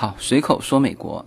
[0.00, 1.26] 好，随口说美国，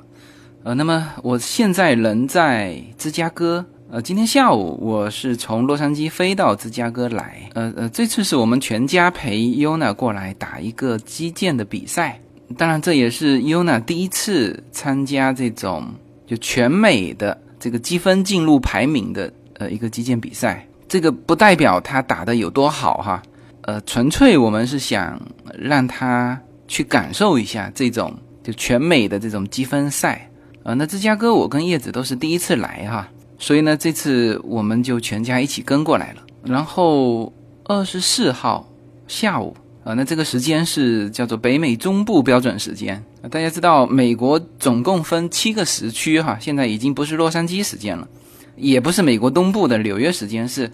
[0.63, 12.21] 呃，那么我现在人在芝加哥，呃，今天下午我是从洛杉矶飞到芝加哥来，呃呃，这次是我们全家陪 Yuna 过来打一个击剑的比赛，
[12.57, 15.85] 当然这也是 Yuna 第一次参加这种
[16.25, 23.21] 就全美的这个积分进入排名的呃一个击剑比赛，这个不代表他打的有多好哈，
[23.63, 25.21] 呃，纯粹我们是想
[25.59, 28.17] 让他去感受一下这种。
[28.43, 30.29] 就全美的这种积分赛，
[30.63, 33.07] 呃，那芝加哥我跟叶子都是第一次来哈，
[33.37, 36.21] 所以呢，这次我们就全家一起跟过来了。
[36.43, 37.31] 然后
[37.65, 38.67] 二十四号
[39.07, 43.29] 下午，啊，那这个时间是叫做北美中部标准时间啊。
[43.29, 48.07] 大家知道，美国总共分七个时区哈，现在已经不是洛杉矶时间了，
[48.55, 50.71] 也不是美国东部的纽约时间，是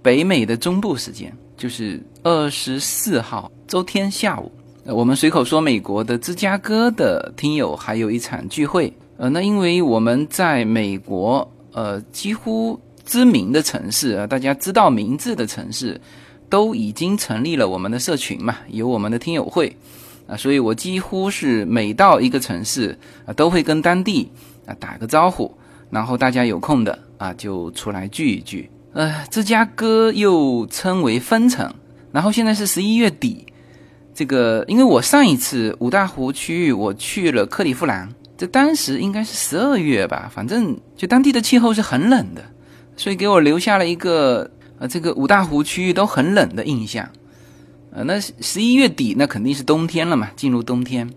[0.00, 4.50] 北美的中部时间，就是二十四号周天下午。
[4.84, 8.92] 我们随口说，美国的芝加哥的听友还有一场聚会。
[9.16, 16.00] 呃，那因为我们在美国，呃，几乎知名的城市啊，大家知道名字的城市，
[16.50, 19.76] 都已经成立了我们的社群嘛，有我们的听友会
[20.26, 24.28] 啊，所以我几乎是每到一个城市啊，都会跟当地
[24.66, 25.48] 啊打个招呼，
[25.90, 28.68] 然后大家有空的啊就出来聚一聚。
[28.94, 31.72] 呃，芝加哥又称为分城，
[32.10, 33.46] 然后现在是十一月底。
[34.14, 42.42] 这个，因为我上一次五大湖区域我去了克利夫兰，这当时应该是十二月吧，反正就当地的气候是很冷的，
[42.96, 47.08] 所以给我留下了一个呃这个五大湖区域都很冷的印象。
[47.94, 51.10] 呃，那十一月底那肯定是冬天了嘛，进入冬天。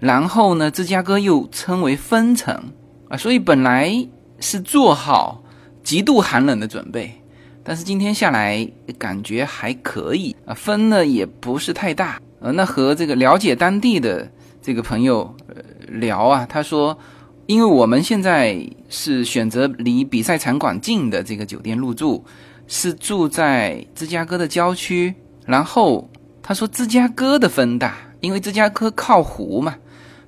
[0.00, 2.72] 然后呢，芝加哥又称为分城
[3.08, 4.08] 啊，所以本来
[4.40, 5.44] 是做好
[5.84, 7.21] 极度寒冷的准备。
[7.64, 8.68] 但是今天下来
[8.98, 12.20] 感觉还可以啊，风呢也不是太大。
[12.40, 14.28] 呃，那和这个了解当地的
[14.60, 16.98] 这个朋友呃聊啊，他说，
[17.46, 22.24] 因为我们现在是选择离比赛场馆近的这个酒店入住，
[22.66, 25.14] 是住在芝加哥的郊区。
[25.46, 26.10] 然后
[26.42, 29.76] 他说芝加哥的风大，因为芝加哥靠湖嘛，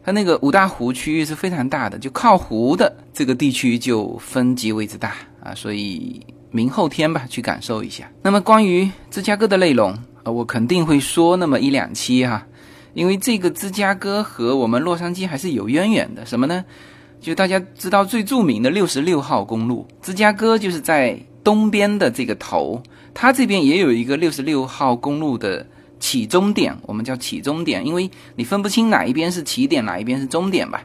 [0.05, 6.25] 它那个五大湖区域是非常大的，就靠湖的这个地区就风极为之大啊，所以。
[6.55, 8.09] 明后天吧，去感受一下。
[8.23, 9.91] 那么关于芝加哥的内容
[10.23, 12.47] 啊，我肯定会说那么一两期哈，
[12.95, 16.25] 因为这个芝加哥和我们洛杉矶还是有渊源的。
[16.25, 16.65] 什么呢？
[17.21, 22.81] 就大家知道最著名的六十六号公路，芝加哥就是在东边的这个头，
[23.13, 25.67] 它这边也有一个六十六号公路的
[25.99, 30.85] 起终点，我们叫起终点，因为你分不清哪一边是起点，哪一边是终点吧。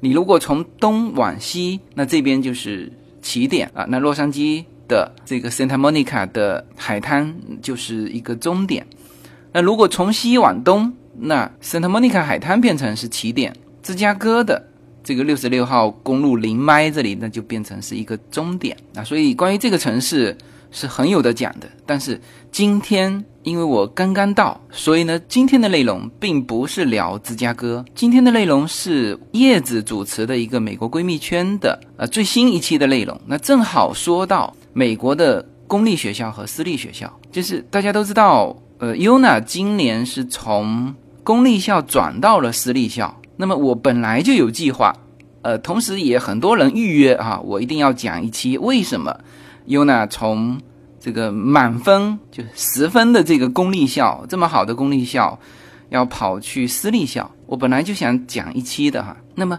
[0.00, 4.64] 你如果从东往西，那这边就是起点啊，那洛杉矶。
[4.90, 8.84] 的这个 Santa Monica 的海滩就是一个终点。
[9.52, 14.62] 那如果从西往东，那 Santa Monica 海滩变成是起点，芝加哥的
[15.04, 19.04] 这个六十六号公路零迈这里，那就变成是一个终点啊。
[19.04, 20.36] 所以关于这个城市
[20.70, 21.68] 是很有的讲的。
[21.86, 22.20] 但是
[22.52, 33.20] 今天因为我刚刚到，所以呢，今天的内容并不是聊芝加哥，今天的内容是叶子主持的一个美国闺蜜圈的呃最新一期的内容。
[33.26, 34.54] 那正好说到。
[34.72, 40.94] 美国的公立学校和私立学校，就是大家都知道，呃，Yuna 今年是从
[41.24, 43.20] 公立校转到了私立校。
[43.36, 44.94] 那么我本来就有计划，
[45.42, 49.18] 呃，同时也很多人预约啊，我一定要讲一期为什么
[49.66, 50.60] Yuna 从
[51.00, 55.38] 这个满分就十分的这个公立校这么好的公立校，
[55.88, 57.30] 要跑去私立校。
[57.46, 59.16] 我本来就想讲一期的哈。
[59.34, 59.58] 那么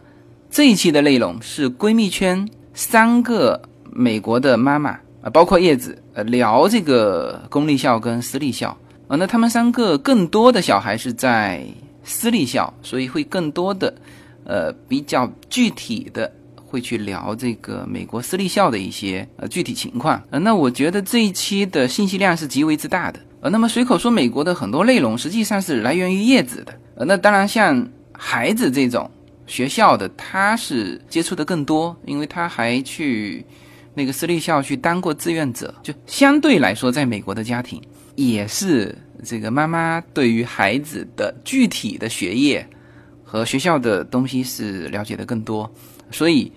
[0.50, 3.62] 这一期的内容是闺蜜圈三个。
[3.92, 4.92] 美国的妈妈
[5.22, 8.76] 啊，包括叶子，呃，聊这个公立校跟私立校
[9.08, 11.64] 啊，那他们三个更多的小孩是在
[12.04, 13.94] 私立校，所以会更多的，
[14.46, 20.20] 呃，比较具体的会去聊这个美国私立校的一些呃具体情况。
[20.32, 23.20] 呃，那我觉得这一期的信息量是极为之大的。
[23.42, 26.74] 呃，那么随口说美国的很多内容实际上是来源于叶子的。
[26.96, 29.10] 呃，那当然像孩子这种
[29.46, 33.46] 学校的，他是接触的更多，因为他还去。
[33.94, 37.82] 那个私立校去当过志愿者，就相对来说，在美国的家庭
[38.16, 42.66] 也是这个妈妈对于孩子的具体的学业
[43.24, 45.70] 和学校的东西是了解的更多，
[46.10, 46.52] 所以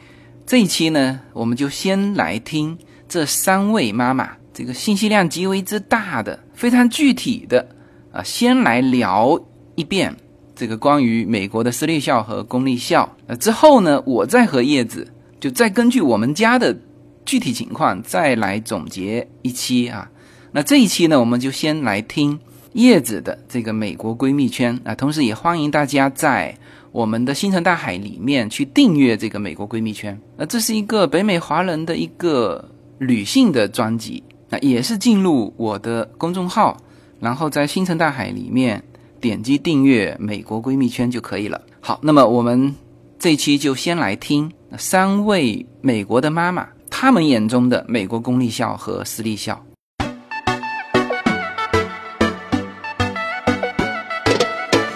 [0.47, 2.79] 这一期呢，我们就先来听
[3.09, 7.67] 这三位妈妈这个信息量极为之大的、非常具体的
[8.13, 9.41] 啊，先来聊
[9.75, 10.15] 一遍
[10.55, 16.77] 这个关于美国的私立校和公立校，呃，之后呢，我再和叶子就再根据我们家的。
[17.25, 20.11] 具体情况再来总结一期啊，
[20.53, 22.39] 那这一期呢，我们就先来听
[22.73, 26.57] 叶子的这个美国闺蜜圈啊，同时也欢迎大家在
[26.93, 30.19] 我们的星辰大海里面去订阅这个美国闺蜜圈。
[30.37, 32.69] 那这是一个北美华人的一个
[32.99, 36.77] 女性的专辑，那也是进入我的公众号，
[37.21, 38.83] 然后在星辰大海里面
[39.21, 41.61] 点击订阅美国闺蜜圈就可以了。
[41.81, 42.75] 好，那么我们
[43.19, 46.69] 这一期就先来听三位美国的妈妈，
[47.05, 49.63] 她们眼中的美国公立校和私立校。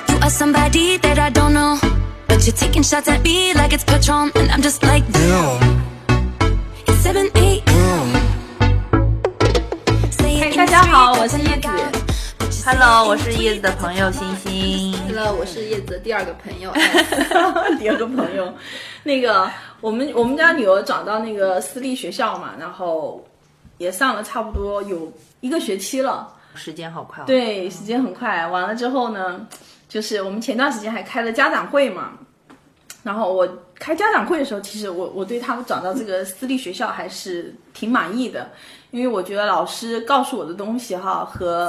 [0.09, 1.79] You are somebody that I don't know.
[2.27, 4.31] But you're taking shots at me like it's Patron.
[4.35, 5.83] And I'm just like, damn.
[6.87, 8.09] It's 7 a.m.
[10.11, 11.98] Say 嘿 it 大家好我是叶子
[12.71, 14.93] Hello，我是叶子的朋友星星。
[15.07, 16.71] Hello，我是叶子的第二个朋友，
[17.81, 18.53] 第二个朋友。
[19.05, 19.51] 那个，
[19.81, 23.27] 我们我们家女儿转到那个私立学校嘛，然后
[23.79, 25.11] 也上了差不多有
[25.41, 26.31] 一个学期了。
[26.57, 28.47] 时间好快哦。，对，时间很快。
[28.47, 29.47] 完了之后呢，
[29.89, 32.19] 就是我们前段时间还开了家长会嘛。
[33.03, 38.51] 然后我开家长会的时候，其实我我对他们转到这个私立学校还是挺满意的，
[38.91, 41.67] 因为我觉得老师告诉我的东西哈和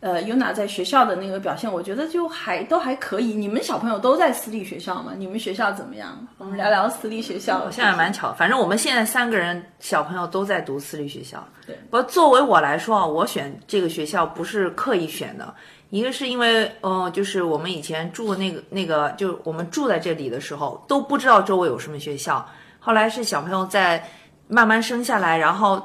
[0.00, 3.34] 呃 Yuna 在学校的那个表现，我觉得就还都还可以。
[3.34, 5.12] 你们小朋友都在私立学校吗？
[5.16, 6.26] 你们学校怎么样？
[6.38, 7.70] 我们聊聊私立学校。
[7.70, 11.46] 现在蛮巧，反正我们现在三个人小朋友都在读私立学校。
[11.66, 15.54] 对，不过作为我来说啊，我选这个学校不是刻意选的，
[15.90, 22.46] 一个是因为，呃，就是我们以前住的那个那个，就我们住在这里的时候都不知道周围有什么学校，
[22.78, 24.02] 后来是小朋友在
[24.48, 25.84] 慢慢生下来，然后。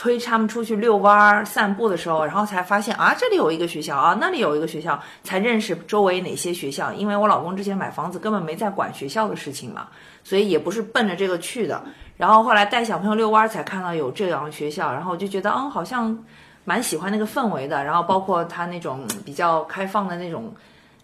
[0.00, 6.90] 推他们出去遛弯儿、散步的时候，然后才发现啊，这里有一个学校啊，那里有一个学校，才认识周围哪些学校。
[6.90, 9.88] 因为我老公之前买房子根本没在管学校的事情嘛，
[10.24, 11.82] 所以也不是奔着这个去的。
[12.16, 16.18] 然后后来带小朋友遛弯儿，才看到有这样的学校，然后就觉得，嗯，好像
[16.64, 17.84] 蛮喜欢那个氛围的。
[17.84, 20.50] 然后包括他那种比较开放的那种。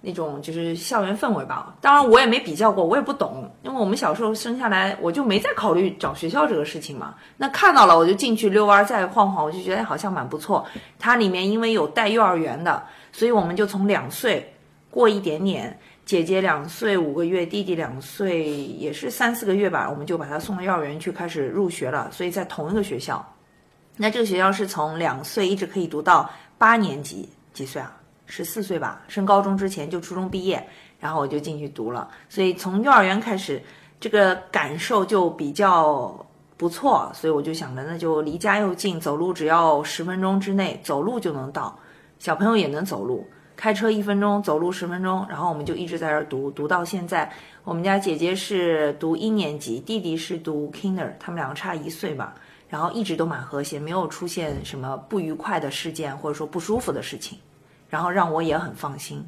[0.07, 7.17] 那种就是校园氛围吧，当然我也没比较过，我也不懂，因为我们小时候生下来，我就没再考虑找学校这个事情嘛。
[7.37, 10.65] 那看到了，我就进去遛弯儿再晃晃，我就觉得好像蛮不错。
[10.97, 12.81] 它里面因为有带幼儿园的，
[13.11, 14.55] 所以我们就从两岁
[14.93, 23.27] 过一点点，姐姐两岁五个月，弟弟两岁也是三四个月吧，我们就把他送到幼儿园去开始入学了，所以在同一个学校。
[23.97, 27.93] 那这个学校是从两岁一直可以读到八年级，几岁啊？
[28.27, 30.69] 十四岁吧，升高中之前就初中毕业，
[31.01, 33.63] 然后我就进去读了，所以从幼儿园开始，
[33.99, 36.27] 这个感受就比较
[36.57, 41.79] 不错，所以我就想着那就离家又近，走路只要十分钟之内，走路就能到，
[42.19, 47.31] 小朋友也能走路，开车一分钟，走路十分钟，然后我们就一直在这儿读，读到现在。
[47.65, 52.33] 我们家姐姐是读一年级，弟弟是读 Kinder，他们两个差一岁吧，
[52.69, 57.39] 然后一直都蛮和谐，没有出现什么不愉快的事件或者说不舒服的事情。
[57.97, 59.27] 然后让我也很放心。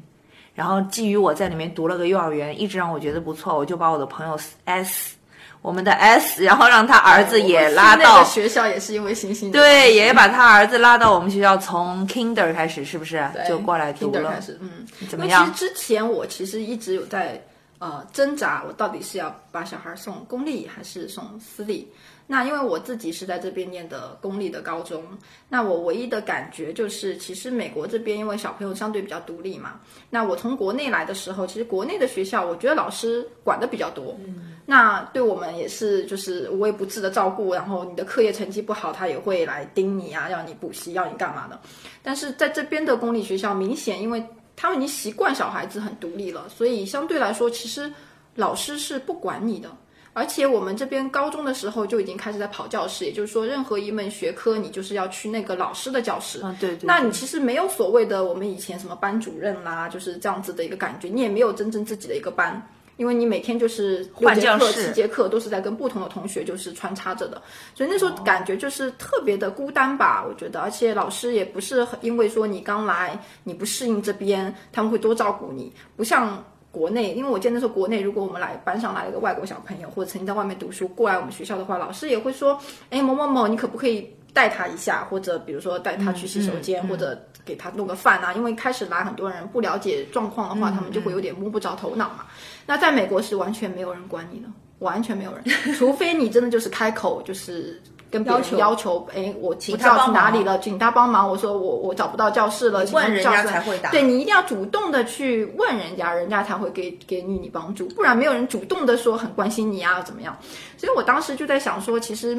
[0.53, 5.15] 然后基于我在里面读了个幼儿园，一直让我觉得不错，我就把我的朋友 S，
[5.63, 14.39] 我们的 S，然后让他儿子也拉到个，学校也是因为星星对，也把他儿子拉到我们学校，从 Kinder 开始，是不是对就过来读了开？
[14.39, 17.43] 始，嗯，怎么样其实之前我其实一直有在
[17.79, 21.91] 呃挣扎，我到底是要把小孩送公立还是送私立？
[22.31, 25.03] 那因为我自己是在这边念的公立的高中，
[25.49, 29.79] 那我唯一的感觉就是，其实美国这边因为小朋友相对比较独立嘛，
[30.11, 34.15] 那我从国内来的时候，其实国内的学校我觉得老师管的比较多，
[34.63, 41.59] 那对我们也是就是无微不至的照顾，然后你的课业成绩不好，他也会来盯你啊，要你补习，要你干嘛的。
[42.03, 44.23] 但是在这边的公立学校，明显因为
[44.55, 47.91] 他们已经习惯小孩子很独立了，所以相对来说，其实
[48.35, 49.75] 老师是不管你的。
[50.13, 56.41] 而且我们这边高中的时候就已经开始在跑教室，也就是说，任何一门学科你就是要去那个老师的教室。
[56.43, 56.87] 嗯，对对。
[56.87, 62.61] 那你其实没有所谓的我们以前什么班主任啦，就是这样子的一个感觉，你也没有真正自己的一个班，
[62.97, 67.41] 因为你每天就是六节课、换教室七节课都是在跟不同的同学就是穿插着的，
[67.75, 76.43] 所以那时候感觉就是特别的孤单吧，我觉得，而且老师也不是因为说你刚来你不适应这边，他们会多照顾你，不像。
[76.71, 82.59] 国内，因为我记得那时候国内，如果我们来班上来了一个外国小朋友，或者曾经在外面读书过来我们学校的话，老师也会说，
[82.89, 88.33] 哎，某某某，你可不可以带他一下，或者比如说带他去洗手间，或者给他弄个饭啊？
[88.33, 92.25] 因为开始来很多人不了解状况的话，他们就会有点摸不着头脑嘛。
[92.65, 94.47] 那在美国是完全没有人管你的，
[94.79, 95.43] 完全没有人，
[95.75, 97.81] 除非你真的就是开口就是。
[98.11, 101.29] 跟别人要求，哎，我不知道去哪里了，请他帮忙。
[101.29, 110.35] 我说我我找不到教室了，问人家才会打对你一定要主动的去问人家，人家才会给给予你帮助，不然没有人主动的说很关心你啊怎么样。
[110.77, 112.35] 所以我当时就在想说，其实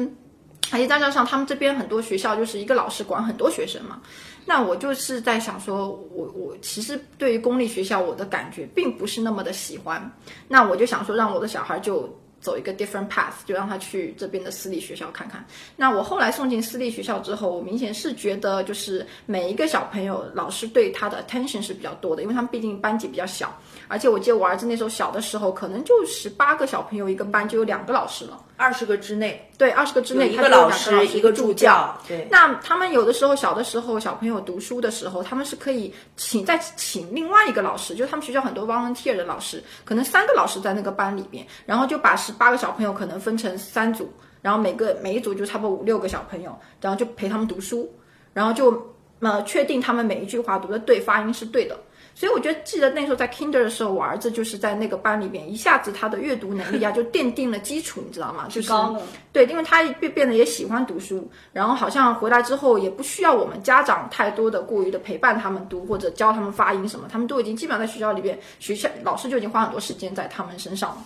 [0.71, 4.01] 而且再加上他们这边很多学校就是一个老师管很多学生嘛，
[4.45, 10.11] 那我就是在想说，我我其实对于公立学校我的感觉并不是那么的喜欢，
[10.47, 12.09] 那我就想说让我的小孩就
[12.41, 15.45] 走一个 different path，就让他去这边的私立学校看看。
[15.75, 23.55] 那我后来送进私立学校之后，我明显是觉得就是每一个小朋友老师对他的 attention 是比较多的，因为他们毕竟班级比较小，
[23.87, 28.43] 而且我记得我儿子那时候小的时候，可能就十八个小朋友一个班就有两个老师了。
[28.61, 31.97] 二十个之内，对，二十个之内一个老师一个助助教教。
[32.07, 44.13] 对那他们有的时候小的时候，小朋友读书的时候，他们是可以请再请另外一个老师，就是他们学校很多 volunteer 的老师，可能三个老师在那个班里边，然后就把十八个小朋友可能分成三组，
[44.43, 47.91] 然后每个每一组就差不多五六个小朋友，然后就陪他们读书，
[48.31, 51.75] 然后就呃确定他们每一句话读的对，发音是对的。
[52.21, 58.45] 所以我觉得，记得那时候在 Kinder 的时候，我儿子就是在那个班里边，一下子他的阅读能力啊 就奠定了基础，你知道吗？
[58.47, 58.95] 就是高
[59.33, 70.97] 对，因为他变变得也喜欢读书，然后好像回来之后也不需要我们家长太多的过于的陪伴他们读或者教他们发音什么，他们都已经基本上在学校里边，学校老师就已经花很多时间在他们身上了。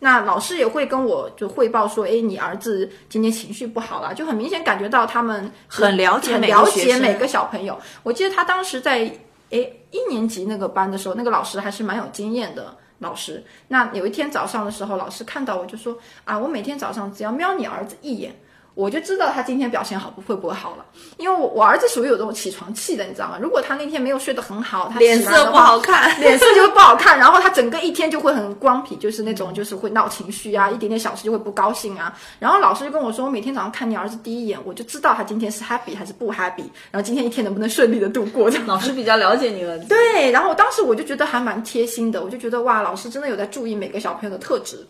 [0.00, 7.78] 那老师也会跟我就汇报说，哎，你儿子今天情绪不好了，就很明显感觉到他们很了解很了解每个小朋友。
[8.02, 9.10] 我记得他当时在
[9.54, 13.44] 哎一年级那个班的时候，那个老师还是蛮有经验的老师。
[13.68, 18.34] 那有一天早上的时候，老师看到我就说啊，我每天早上只要瞄你儿子一眼。
[18.74, 20.84] 我就知道他今天表现好不会不会好了，
[21.16, 23.38] 因为我我儿子属于有这种起床气的，你知道吗？
[23.40, 32.12] 如果他那天没有睡得很好，他脸色不好看，脸色就会不好看，然后他整个一天就会很光皮，就是那种就是会闹情绪啊，一点点小事就会不高兴啊。
[32.40, 38.50] 然后老师就跟我说，我每天早上看你儿子第一眼，我就知道他今天是 happy 还是不 happy，然后今天一天能不能顺利的度过。
[38.50, 39.78] 这样老师比较了解你了。
[39.86, 44.84] 对，然后我当时我就觉得还蛮贴心的，我就觉得哇，老师真的有在注意每个小朋友的特质。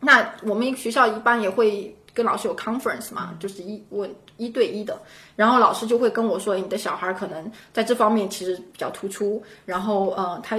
[0.00, 4.98] 那我们学校一般也会跟老师有 conference 嘛，就是一问一对一的，
[5.36, 10.58] 然后老师就会跟我说，你的小孩可能在这方面其实比较突出，然后呃，他。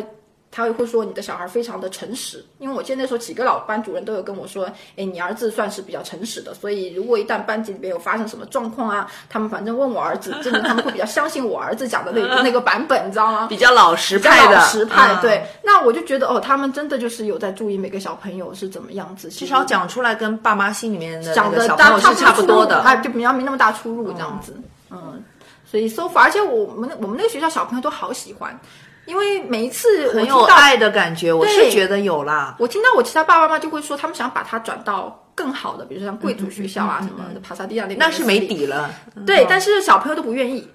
[0.56, 4.64] 他会说你的小孩非常的诚实，因为我记得那时候几个老班主任都有跟我说，
[4.96, 13.48] 哎，你儿子算是比较诚实的，所以如果一旦班级里面有发生什么状况啊，他们反正问我儿子，真的他们会比较相信我儿子讲的那个 那个版本，你知道吗？
[13.48, 15.46] 比较老实派的，老实派，嗯对。
[15.62, 22.78] 那我就觉得哦，他们真的就是有在注意每个小朋友是怎么样子，至至少讲出来跟爸妈心里面的讲的那个小朋友是差不多的。
[22.78, 24.56] 啊，就比较没那么大出入这样子，
[24.90, 25.22] 嗯。
[25.68, 28.58] 所以 so far，而且我们我们那个学校小朋友都好喜欢，
[29.06, 32.56] 因为每一次我有爱的感觉，我是觉得有啦。
[32.58, 38.46] 我听到我其他爸爸妈妈就会说，他们想把他转到更好的，比如说像贵族学校啊什么的，帕萨蒂亚那边那是没。
[38.46, 38.92] 底了，
[39.26, 40.70] 对，但是小朋友都不愿意，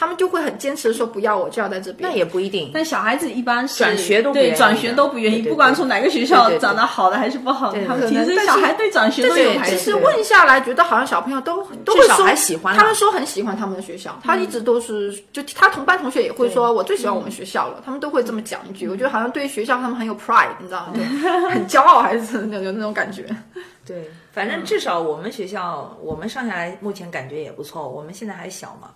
[0.00, 2.08] 他们就会很坚持地说不要，我就要在这边。
[2.08, 2.70] 那也不一定。
[2.72, 9.94] 但小孩子一般是转学都不愿意对转学都不愿意，不管从哪个学校长得好的还是不好的，他们其实小孩对转学都有，排斥其实。
[9.94, 18.88] 问下来，觉得好像小朋友都都会说还喜欢他们说很喜欢他们的学校，他一直都是就他同班同学也会说，我最喜欢我们学校了，他们都会这么讲一句。
[18.88, 20.94] 我觉得好像对学校他们很有 pride，你知道吗？
[20.94, 21.02] 就
[21.50, 23.26] 很骄傲，还是有有那种感觉。
[23.86, 27.86] 对，反正至少我们学校，我们上下来目前感觉也不错。
[27.86, 28.88] 我们现在还小嘛，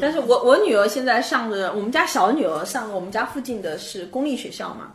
[0.00, 4.92] 但是我我女儿现在上的，我们家小女儿上的我们家附近的是公立学校嘛，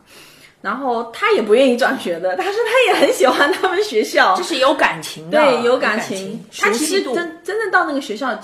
[0.60, 6.44] 然后她也不愿意转学的，但是她也很喜欢他们学校，就是有感情的，对，有感感情。
[6.56, 7.02] 她其实。
[7.02, 8.38] 真真正到那个学校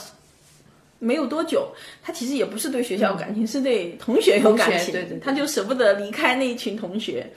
[0.99, 1.69] 没有多久，
[2.03, 4.93] 她其实也不是对学校有感情，是对同学有感情。
[4.93, 7.31] 对对对她就舍不得离开那一群同学，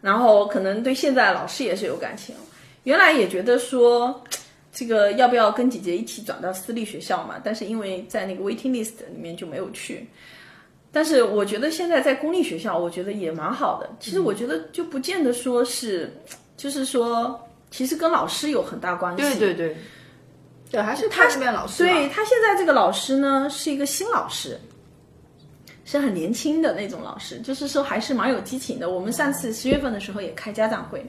[0.00, 2.34] 然后可能对现在老师也是有感情。
[2.82, 4.22] 原来也觉得说。
[4.72, 7.36] 这个要不要跟姐姐一起转到私立学校嘛？
[7.42, 10.06] 但是因为在那个 waiting list 里面就没有去。
[10.92, 13.88] 但是我觉得现在在公立学校，我觉得也蛮好的。
[14.00, 16.12] 其实我觉得就不见得说是，
[16.56, 19.22] 就是说，其实跟老师有很大关系。
[19.22, 19.76] 对对对，
[20.70, 24.58] 对，还是他这边老师吧对他现在这个老师呢，是一个新老师，
[25.84, 28.90] 是很年轻的那种老师，就是说还是蛮有激情的。
[28.90, 31.04] 我们上次十月份的时候也开家长会，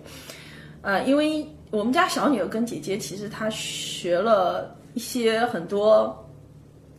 [0.83, 6.29] 呃，因为我们家小女儿跟姐姐其实她学了一些很多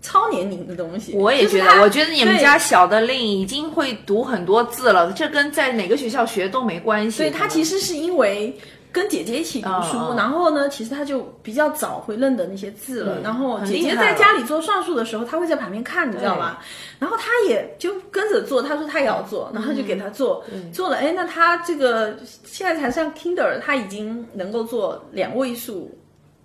[0.01, 1.13] 超年龄的东西。
[1.15, 7.19] 我也觉得，就是我觉得你们家小的令已经会读很多字了，这跟在哪个学校学都没关系。
[7.19, 8.57] 所以她其实是因为
[8.93, 13.15] 跟姐姐一起读书，然后呢，其实他就比较早会认得那些字了。
[13.17, 16.63] 嗯然后姐姐在家里做算术的时候，他会在旁边看，你知道吧？
[16.99, 20.99] 然后他也就跟着做，他说他也要做，然后就给他做，做了。
[20.99, 25.91] 哎，那他这个现在才上 Kinder，他已经能够做两位数。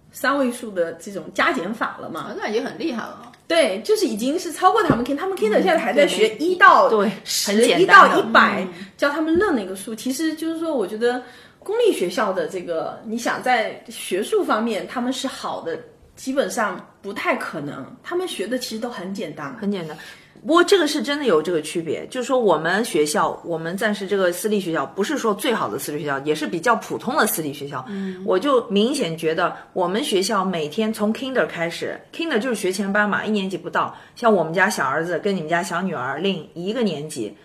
[0.10, 2.34] 三位数的这种加减法了嘛？
[2.36, 3.32] 那已经很厉害了。
[3.46, 9.94] 对，就是已经是超过他们 Kind，他们 Kind 现在还在学一到对十很简一到一百，教他们认那个数。
[9.94, 11.22] 其实就是说，我觉得
[11.68, 15.78] 公立学校的这个，你想在学术方面他们是好的，
[16.16, 17.86] 基本上不太可能。
[18.02, 19.98] 他们学的其实都很简单，很简单。
[20.46, 27.84] 不过这个是真的有这个区别，就是说我们学校，我们暂时这个私立学校不是说最好的私立学校，也是比较普通的私立学校。
[27.90, 33.94] 嗯，我就明显觉得我们学校每天从 Kinder 开始，Kinder 就是学前班嘛，一年级不到。
[34.16, 37.36] 像我们家小儿子跟你们家小女儿另一个年级，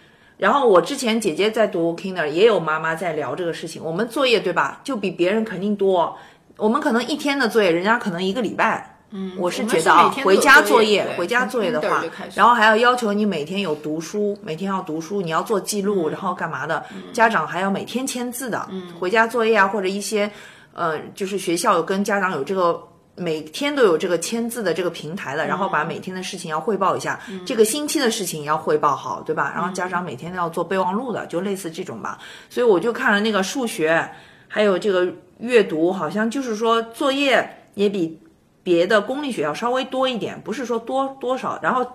[0.43, 3.81] 然后我之前姐姐在读 Kinder，也有妈妈在聊这个事情。
[3.81, 6.19] 我们作业对吧，就比别人肯定多。
[6.57, 8.99] 我们可能一天的作业，人家可能一个礼拜。
[9.13, 12.03] 嗯，我是觉得啊回家作业回家作业的话
[12.35, 16.85] 然后还要要求你每天有读书，每天要读书，你要做记录，然后干嘛的？
[17.13, 20.29] 家长还要每天签字的，嗯回家作业啊，或者一些，
[20.75, 22.83] 呃，就是学校有跟家长有这个。
[23.14, 29.52] 每天都有这个签字的这个平台的，然后把每天的事情要汇报一下，这个星期的事情要汇报好，对吧？
[29.54, 32.19] 然后家长每天都要做备忘录的，就类似这种吧。
[32.49, 34.11] 所以我就看了那个数学，
[34.49, 35.07] 还有这个
[35.38, 38.19] 阅读，好像就是说作业也比
[38.62, 41.87] 别的公立学校稍微多一点，不是说多多少，然后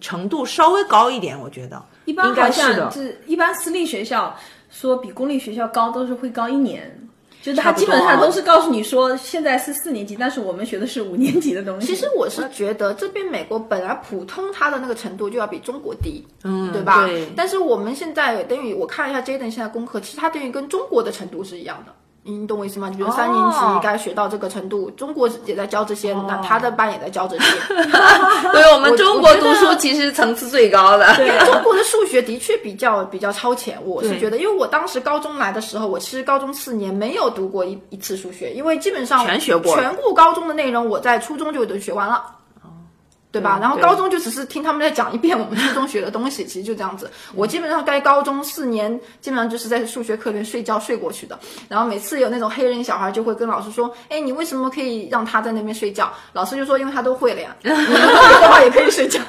[0.00, 2.90] 程度稍微高一点，我觉得一般好像是的。
[2.90, 4.36] 是一般私立学校
[4.68, 6.96] 说比公立学校高都是会高一年。
[7.42, 11.86] 就是他基本上都是告诉你说，现在是四年级，但是我们学的是五年级的东西。
[11.86, 17.06] 其实我是觉得这边美国本来普通它的那个程度就要比中国低，嗯，对吧？
[17.06, 21.94] 对，但是我们现在等于我看了一下 Jaden 现在功课，其实他等于跟中国的程度是一样的。
[22.22, 22.90] 你懂我意思吗？
[22.94, 27.44] 比如三年级哦该学到这个程度，中国也在教这些，那他的班也在教这些。
[28.52, 31.06] 所以我们中国读书其实层次最高的。
[31.18, 42.22] 因为中国的数学的确比较比较超前，我是觉得，因为我当时高中来的时候，我其实高中四年没有读过一一次数学，因为基本上全学过全部高中的内容我在初中就已经学完了。
[43.32, 43.58] 对吧？
[43.60, 47.10] 然后高中就只是听他们在讲一遍我们初中学的东西，其实就这样子。
[47.34, 51.38] 我基本上该高中四年，基本上就是在数学课里面睡觉睡过去的。
[51.68, 59.20] 然后每次有那种黑人小孩就会跟老师说：“哎，你为什么可以让他在那边睡觉？”老师就说：“因为他都会了呀，会的话也可以睡觉。”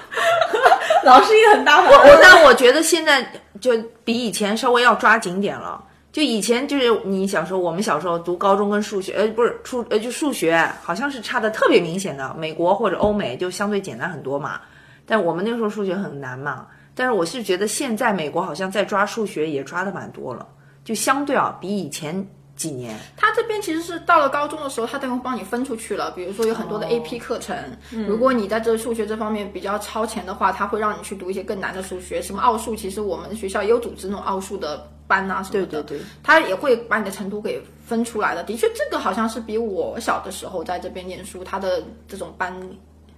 [1.05, 1.91] 老师也很大方。
[1.91, 3.23] 我但我觉得现在
[3.59, 3.71] 就
[4.03, 5.79] 比以前稍微要抓紧点了。
[6.11, 12.35] 就以前就是你小时候，我们小时候读高中跟数学，呃，不是初，呃，就数学好像是差的特别明显的。
[12.37, 14.59] 美国或者欧美就相对简单很多嘛，
[15.05, 16.67] 但我们那时候数学很难嘛。
[16.93, 20.45] 但是我是觉得现在美国好像在抓数学也抓的蛮多了，
[20.83, 22.93] 就相对啊比以前几年。
[23.15, 26.11] 他这边其实是到了高中的时候，他都会帮你分出去了。
[26.11, 27.57] 比如说有很多的 AP 课程，
[28.05, 35.67] 如果你在这数学这方面比较超前的话，他会让你去读一些更难的数学，什么奥数，其实我们学校也有组织那种奥数的班啊什么的。
[35.67, 38.43] 对对对，他也会把你的程度给分出来的。
[38.43, 42.53] 的确，这个好像是比我小的时候在这边念书，他的这种班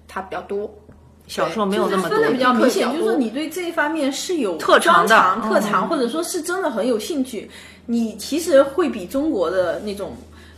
[0.07, 0.69] 他比较多。
[1.25, 7.49] 小时候没有那么多分的比较明显，就是说你对这一方面是有特长的专长、嗯特长，或者说是真的很有兴趣，
[7.85, 10.11] 你其实会比中国的那种，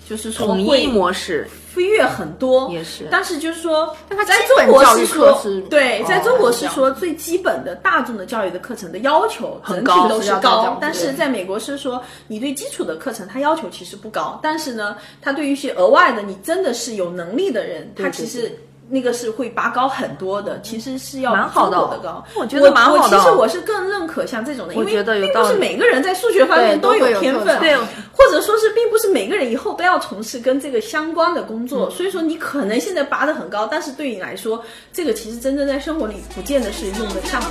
[0.08, 1.48] 就是说统一模式。
[1.74, 2.70] 飞跃很多。
[2.72, 3.08] 也是。
[3.12, 10.78] 但是就是说，但它在中国是说是对，在哦中国是说最基本的大众的教育的课程的要求整体高都是高。
[10.80, 18.58] 但是在美国是说你对基础的课程它要求其实不高，但是呢，它对于一些额外的你真的是有能力的人，他对其实。
[18.90, 21.78] 那个是会拔高很多的，其实是要蛮好的。
[22.04, 22.24] 高。
[22.36, 23.18] 我觉得蛮好的。
[23.18, 27.76] 其实我是更认可像这种的，因为并不是每个人在数学方面都有有天分，对。
[28.18, 37.42] 或者说是并不是每个人以后都要从事跟这个相关的工作，所以说你可能现在拔得很高，但是对你来说，这个其实真正在生活里不见得是用得上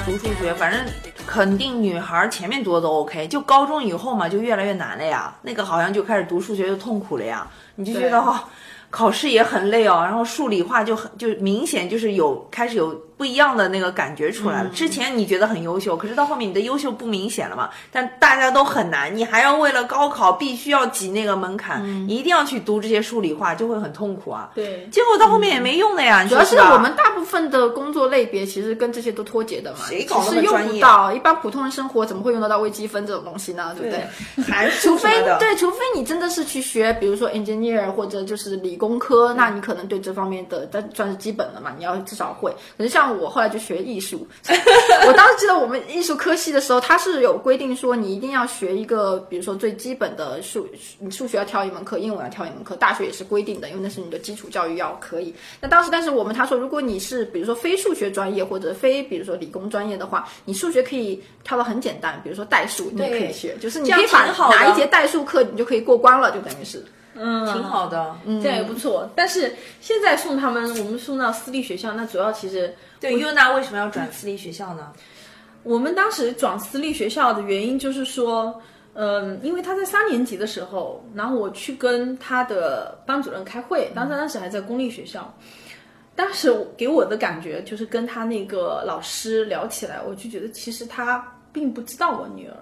[0.00, 0.84] 读数学，反正
[1.26, 5.34] 肯定女孩儿前面读的都 OK，就高中以后嘛，就越来越难了呀。
[5.42, 8.38] 那个好像就开始读数学就痛苦了呀，你就觉得哦，
[8.90, 14.70] 考试也很累哦，然后数理化就很就明显就是有开始有不一样的那个感觉出来了。
[14.70, 24.50] 之前你觉得很优秀，可是到后面你的优秀不明显了嘛，但大家都很难，你还要为了高考必须要挤那个门槛，一定要去读这些数理化，就会很痛苦啊。
[24.56, 31.12] 对结果到后面也没用的呀，你主要是我们大部分的工作类别其实跟这些都脱节的嘛，谁搞那其实用不到。
[31.12, 33.72] 一般普通人生活怎么会用得到微积分这种东西呢？
[33.78, 34.70] 对不对？
[34.80, 42.52] 除非对，除非你真的是去学，比如说 engineer 或者就是理工科，那你可能对这方面的，但算是基本的嘛，你要至少会。
[42.76, 44.26] 可是像我后来就学艺术，
[45.06, 50.66] 我当时记得得我们艺术科系的时候，它是有规定说你一定要学一个，比如说最基本的数，
[50.98, 55.34] 你数学要挑一门课，英文要挑一门课，大学也是规定的，因为那是你的基础教育要可以。
[55.60, 66.82] 那当时，但是我们他说，如果你是比如说非数学专业或者非比如说理工专业的话，你数学可以挑的很简单，比如说代数，你也可以学，就是你可以把哪一节代数课你就可以过关了，就等于是。
[67.14, 68.16] 嗯，挺好的。
[68.42, 69.08] 这样也不错。
[69.14, 74.92] 但是现在送他们，我们送到私立学校，那主要其实对优娜为什么要转私立学校呢？
[75.62, 78.60] 我们当时转私立学校的原因就是说，
[78.94, 85.32] 嗯，因为他在三年级的时候，然后我去跟他的班主任开会，当时当时还在公立学校，
[86.16, 92.56] 当时给我的感觉就是跟他那个老师聊起来，我就觉得其实他并不知道我女儿。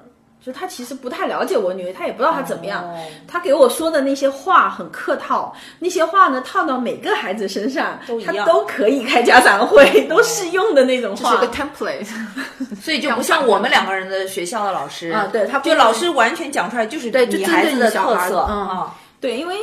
[0.44, 2.82] 就他其实不太了解我女儿，他也不知道她怎么样。
[2.84, 2.96] 哦
[3.28, 11.30] 他给我说的那些话很客套，那些话呢套到每个孩子身上，他都一样都可以开家长会，都适用的那种话。
[11.32, 12.06] 是个 template，
[12.82, 18.96] 所以就不像我们两个人的学校的老师啊对他就老师完全讲出来就是对就针对你孩子的小特色孩嗯啊。
[19.20, 19.56] 对，因为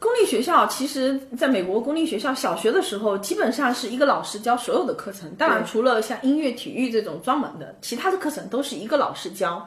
[0.00, 9.66] 公立学校其实在美国公立学校小学的时候，基本上是一个老师教所有的课程，当然除了像音乐、体育这种专门的，其他的课程都是一个老师教。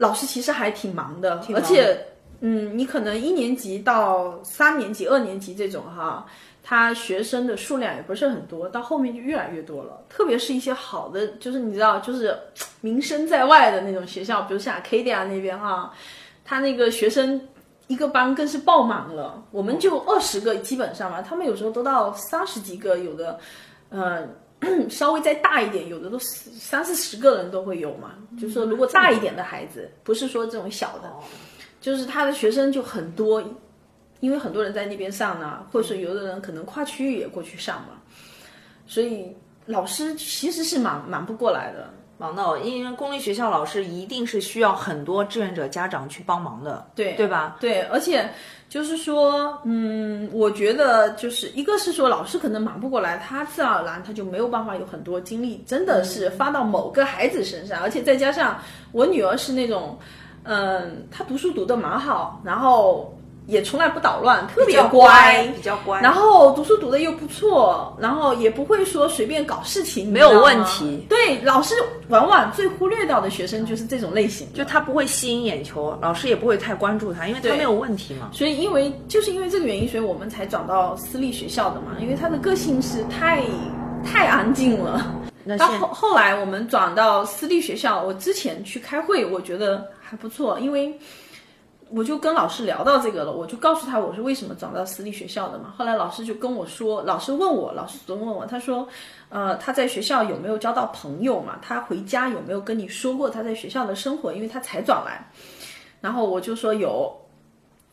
[0.00, 1.94] 老师其实还挺忙的，忙的而且，
[2.40, 6.24] 嗯，你可能一年级到三年级、二年级这种哈，
[6.62, 10.02] 他学生的数量也不是很多，到后面就越来越多了。
[10.08, 12.34] 特别是一些好的，就是你知道，就是
[12.80, 15.92] 名声在外的那种学校，比如像 Acadia 那边哈，
[16.46, 17.38] 他那个学生
[17.86, 23.38] 一个班更是爆满了，我们就二十个基本上嘛，他们有时候都到三十几个，有的，
[23.90, 24.26] 呃。
[24.90, 28.14] 稍微再大一点，有的都三四十个人都会有嘛。
[28.38, 31.10] 就是说，如果大一点的孩子，不是说这种小的，
[31.80, 33.42] 就是他的学生就很多，
[34.20, 38.00] 因为很多人在那边上呢，或者说有的人可能跨区域也过去上嘛，
[38.86, 39.34] 所以
[39.66, 41.90] 老师其实是忙忙不过来的。
[42.20, 47.56] 忙到，因为公立学校老师一定是需要很多志愿者家长去帮忙的，对对吧？
[47.58, 48.28] 对，而且
[48.68, 58.58] 就是说，嗯，我觉得就是一个是说老师可能忙不过来，他自然而然他就没有办法有很多精力，真的是发到某个孩子身上，而且再加上
[58.92, 59.98] 我女儿是那种，
[60.42, 63.16] 嗯，她读书读得蛮好，然后
[63.50, 71.04] 也从来不捣乱，特别乖，比较乖，然后读书读的又不错，然后也不会说随便搞事情，没有问题。
[71.08, 71.74] 对，老师
[72.08, 78.30] 往往最忽略掉的学生就是这种类型，就他不会吸引眼球，老师也不会太关注他，因为他没有问题嘛。
[78.32, 83.42] 所以因为就是因为这个原因，所以我们才转到私立学校的嘛，因为他的个性是太
[84.04, 85.14] 太安静了。
[85.42, 90.96] 那后后来我们转到私立学校，我之前去开会，我觉得还不错，因为
[91.92, 95.74] 我就跟老师聊到这个了，我就告诉他我是为什么转到私立学校的嘛。
[95.76, 98.86] 后来老师就跟我说，老师问我，老师总问我，他说，
[99.28, 101.58] 呃，他在学校有没有交到朋友嘛？
[101.60, 104.32] 他回家有没有跟你说过他在学校的生活？
[104.32, 105.28] 因为他才转来。
[106.00, 107.12] 然后我就说有，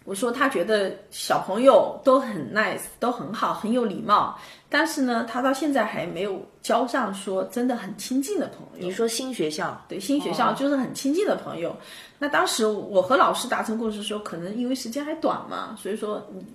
[0.05, 4.37] 我说他觉得小朋友都很 nice，都很好，很有礼貌，
[4.69, 8.87] 但是呢，他到现在还没有交上说真的很亲近的朋友。
[8.87, 11.75] 你说新学校，对新学校就是很亲近的朋友。
[12.19, 16.45] 那当时我和老师达成共识说，可能因为时间还短嘛，所以说你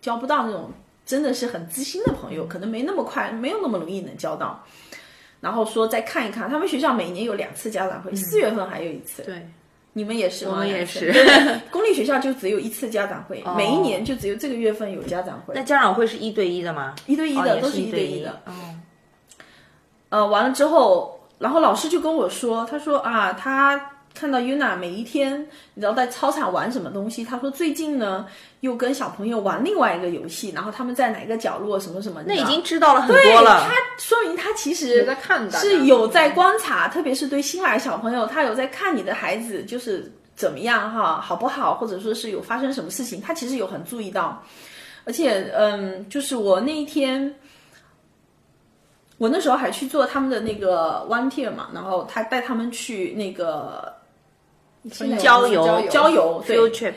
[0.00, 0.70] 交不到那种
[1.06, 4.64] 真的是很知心的朋友，可能没那么快，没有那么容易能交到。
[5.40, 9.22] 然后说再看一看，他们学校每年有两次家长会，四月份还有一次。
[9.22, 9.46] 对，
[9.94, 10.52] 你们也是吗？
[10.52, 11.12] 我们也是
[11.70, 16.94] 公立学校就只有一次家长会，每一年就只有这个月份有家长会那，家长会是一对一的吗？
[17.06, 18.42] 一对一的、哦都是一对一的。
[18.46, 18.82] 嗯，
[20.10, 25.40] 呃，完了之后，然后老师就跟我说，他说啊，他看到 Yuna 每一天，
[25.74, 28.24] 你知道在操场玩什么东西，他说最近呢
[28.60, 33.74] 又跟小朋友玩另外一个游戏，然后他们在哪个角落什么什么，那已经知道了很对多了他。
[33.98, 35.04] 说明他其实
[35.50, 44.42] 是有在观察，特别是对新来小朋友，他有在看你的孩子就是怎么样哈，好不好，或者说是有发生什么事情，他其实有很注意到。
[45.06, 47.34] 而且，嗯，就是我那一天，
[49.18, 53.93] 我那时候还去做他们的那个 one tier 嘛，然后他带他们去那个
[54.90, 56.94] 郊游郊游郊游，对 field trip，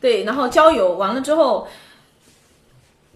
[0.00, 1.66] 对，然后郊游完了之后，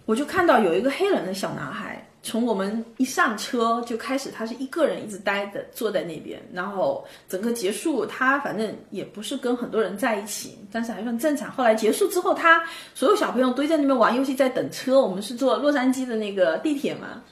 [0.05, 11.51] 我就看到有一个黑人的小男孩，从我们一上车就开始，他是一个人一直待着坐在那边，然后整个结束，他反正也不是跟很多人在一起，但是还算正常。
[11.53, 12.63] 后来结束之后，他
[12.95, 15.01] 所有小朋友堆在那边玩游戏，在等车。
[15.01, 17.23] 我们是坐洛杉矶的那个地铁嘛。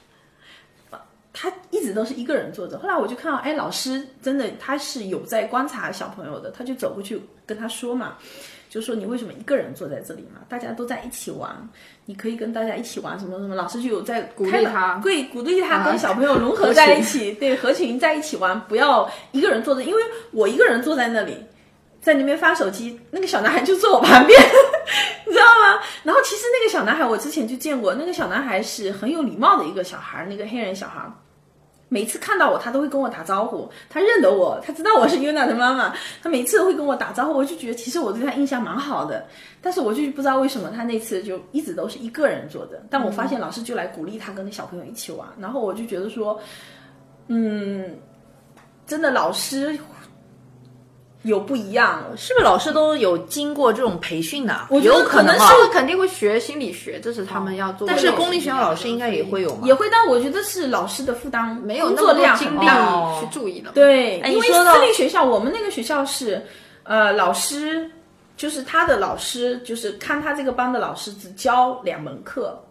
[1.37, 2.79] 他一直都是一个人坐着。
[2.79, 8.13] 后来我就看到，哎，老师真的他是有在观察小朋友的，他就走过去跟他说嘛，
[8.69, 10.39] 就说你为什么一个人坐在这里嘛？
[10.47, 11.53] 大家都在一起玩，
[12.05, 13.53] 你可以跟大家一起玩什么什么。
[13.53, 21.35] 老师就有在鼓励他对，鼓励他跟小朋友融合在一起，对，合群在一起玩，不要一个人坐着，因为我一个人坐在那里。
[22.01, 24.39] 在那边发手机，那个小男孩就坐我旁边，
[25.25, 25.81] 你知道吗？
[26.03, 31.01] 然后其实那个小男孩我之前就见过，那个小男孩是很有礼貌的一个小孩，那个黑人小孩，
[31.87, 35.93] 每次看到我他都会跟我打招呼，他认得我，他知道我是 Yuna 的妈妈，
[36.23, 39.25] 他每次都会跟我打招呼，我就觉得其实我对他印象蛮好的，
[39.61, 46.39] 但是我就不知道为什么他那次就一直都是一个人坐的，但我发现老师就来鼓励他跟那小朋友一起玩，然后我就觉得说，
[47.27, 47.95] 嗯，
[48.87, 49.77] 真的老师。
[51.25, 54.67] 有不一样，是不是老师都有经过这种培训的？
[54.69, 57.87] 我觉得可能是肯定会学心理学，这是他们要做。
[57.87, 59.61] 但是公立学校老师应该也会有吗？
[59.65, 62.65] 也会，但我觉得是老师的负担没有工作量精力
[63.19, 63.71] 去注意了。
[63.73, 66.45] 对，因为私立学校，我们那个学校是，
[66.83, 67.89] 呃，老师
[68.37, 72.61] 就是他的老师，就是看他这个班的老师只教两门课。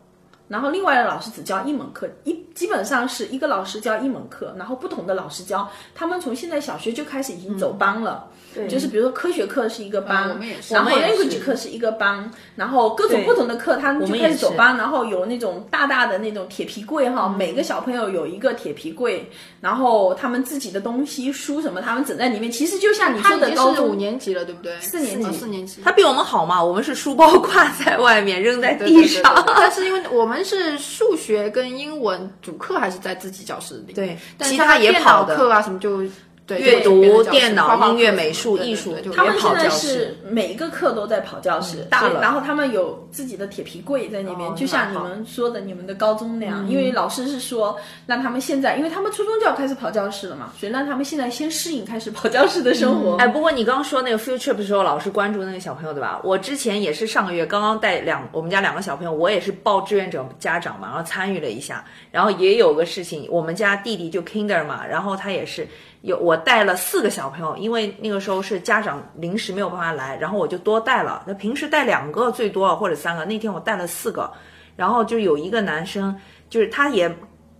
[0.47, 5.67] 然后另外的老师只教一门课，一基本上是一个老师教一门课，然后不同的老师教。
[5.95, 8.29] 他们从现在小学就开始已经走班了，
[8.69, 10.39] 就是比如说科学课是一个班，
[10.71, 14.77] 然后 language 课是一个班，然后各种不同的课他们就开始走班。
[14.77, 19.29] 然后有那种大大的那种铁皮柜哈，每个小朋友有一个铁皮柜，
[19.61, 22.53] 然后他们自己的东西书什么他们整在里面。
[22.53, 24.79] 其实就像你说的，高中五年级了，对不对？
[24.81, 25.81] 四年级，四年级。
[25.83, 26.63] 他比我们好嘛？
[26.63, 29.23] 我们是书包挂在外面，扔在地上。
[29.57, 30.45] 但是因为我们。
[30.45, 33.95] 是数学跟英文主课还是在自己教室里？
[33.95, 36.03] 对，其他也跑课啊什么就。
[36.49, 42.21] 阅读、电脑、音乐、美术、艺术，他们现在是每一个课都在跑教室，大了。
[42.21, 46.69] 然后他们有自己的铁皮柜在那边，就像你们说的，你们的高中那样。
[46.69, 53.17] 因为老师是说让他们现在，因为他们初中就要开始跑教室了嘛，所以让他们现在先适应开始跑教室的生活。
[53.17, 56.21] 哎，不过你刚刚说那个 field trip 的时候，老师关注那个小朋友对吧？
[56.23, 65.67] 我之前也是上个月刚刚带两我们家两个小朋友，我也是报志愿者家长嘛，然后参与了一下，然后也有个事情，我们家弟弟就 kinder 嘛，然后他也是。
[66.05, 71.25] 有我带了四个小朋友，因为那个时候是家长临时没有办法来，然后我就多带了。
[71.27, 74.31] 那平时带两个最多或者三个，那天我带了四个，
[74.77, 76.15] 然后就有一个男生，
[76.51, 77.09] 就是他也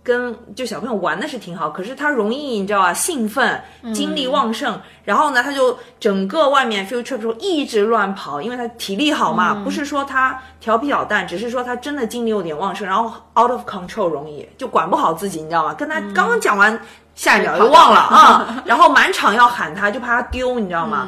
[0.05, 3.59] 跟就小朋友玩的是挺好，可是他容易你知道吧，兴奋，
[3.91, 15.73] 精力旺盛，然后呢他就整个外面 field trip 时候一直乱跑，因为他体力好嘛，不是说他调皮捣蛋，只是说他真的精力有点旺盛，然后 out of control 容易就管不好自己，你知道吗？
[15.73, 16.79] 跟他刚刚讲完。
[17.15, 21.07] 下一秒就忘了啊，然后满场要喊他，就怕他丢，你知道吗？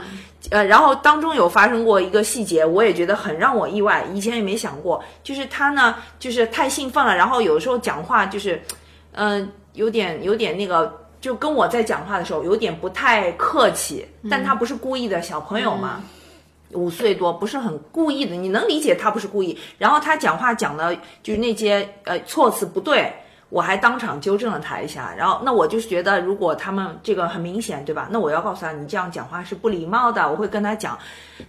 [0.52, 8.58] 呃，然后当中有发生过一个细节，我也觉得很让我意外，以前也没想过，就是他呢，就是太兴奋了，然后有时候讲话就是，
[9.20, 16.04] 嗯，有点有点那个，就跟我在讲话的时候有点不太客气，但他不是故意的，小朋友嘛，
[16.74, 23.12] 五岁多，不是很故意的，你能理解他不是故意，然后他讲话讲的就是那些呃措辞不对。
[23.50, 28.08] 我还当场纠正了他一下，然后那我就是觉得，如果他们这个很明显，对吧？
[28.12, 30.98] 那我要告诉他，你这样讲话是不礼貌的，我会跟他讲。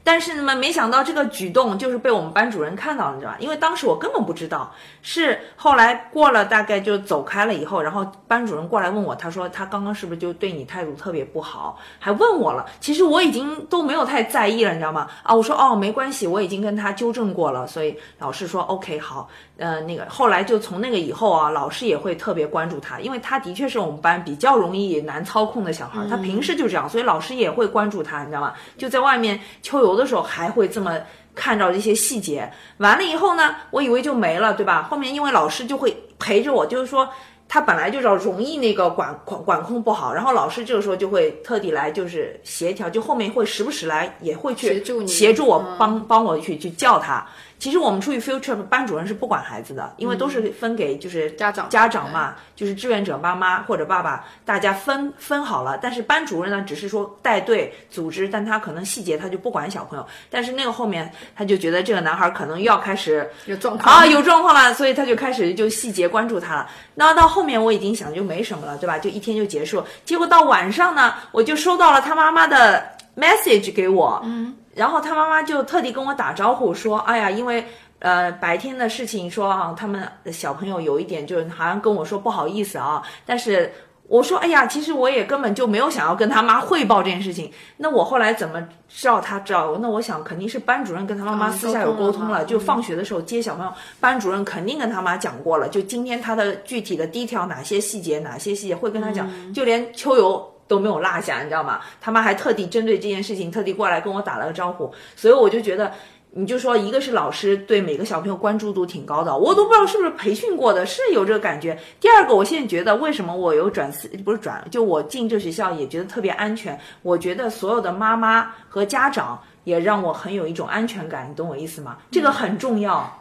[0.05, 3.39] 但是呢，没想到这个举动就是被我们班主任看到了，你知道吧？
[3.41, 12.65] 因为当时我根本不知道，是后来过了大概就走开了以后，然后班主任过来问我，他说他刚刚是不是就对你态度特别不好，还问我了。
[12.81, 15.09] 其实我已经都没有太在意了，你知道吗？
[15.25, 19.29] 啊，我说哦，没关系，我已经跟他纠正过了，所以老师说 OK 好。
[19.59, 28.55] 呃，那个后来就从那个以后啊，老师也会特别关注他，因为他的确是我们班比较容易难操控的小孩，他平时就这样，所以老师也会关注他，你知道吗？
[28.77, 30.97] 就在外面秋游的时候还会这么
[31.35, 32.51] 看着这些细节。
[32.79, 34.85] 完了以后呢，我以为就没了，对吧？
[34.85, 37.09] 后面因为老师就会陪着我，就是说。
[37.49, 47.27] 他本来就道容易那个管管管控不好，然后老师这个时候就会特地来就是协调，就后面会时不时来也会去协助协助我帮帮我去去叫他。
[47.59, 55.77] 其实我们出去 field trip，班主任是不管孩子的，因为都是分给就是家长家长嘛，就是志愿者妈妈或者爸爸，大家分分好了。
[55.83, 60.07] 但是班主任呢，只是说带队组织，但他可能细节他就不管小朋友。
[60.31, 66.71] 但是那个后面他就觉得这个男孩可能又要开始有状况啊，有状况了，所以他就开始就细节关注他了。
[66.95, 68.99] 那到后后面我已经想就没什么了，对吧？
[68.99, 69.81] 就一天就结束。
[70.05, 72.85] 结果到晚上呢，我就收到了他妈妈的
[73.17, 74.57] message 给我，嗯。
[74.75, 77.65] 然后他妈妈就特地跟我打招呼说：“哎呀，因为
[78.01, 83.73] 呃白天的事情，说啊他们小朋友有一点就是好像跟我说不好意思啊，但是
[84.09, 87.53] 我说，哎呀，其实我也根本就没有想要跟他妈汇报这件事情。
[87.77, 89.79] 那我后来怎么知道他知道？
[89.81, 100.55] 那我想肯定是班主任跟他妈妈嗯私下有沟通了，沟通了就放学的时候接小朋友，班主任肯定跟他妈讲过了，就今天他的具体的第一条哪些细节，哪些细节会跟他讲，就连秋游。
[100.69, 101.81] 都没有落下，你知道吗？
[101.99, 105.91] 他妈还特地针对这件事情，特地过来跟我打了个招呼，所以我就觉得，
[106.33, 111.77] 你就说一个是老师对每个小朋友关注度挺高的，我都不知道是不是培训过的，是有这个感觉。
[111.99, 116.79] 第二个，我现在觉得为什么我有转私不是转，就我进这学校也觉得特别安全。
[117.03, 121.97] 我觉得所有的妈妈和家长也让我很有一种安全感，你懂我意思吗？
[122.11, 123.15] 这个很重要。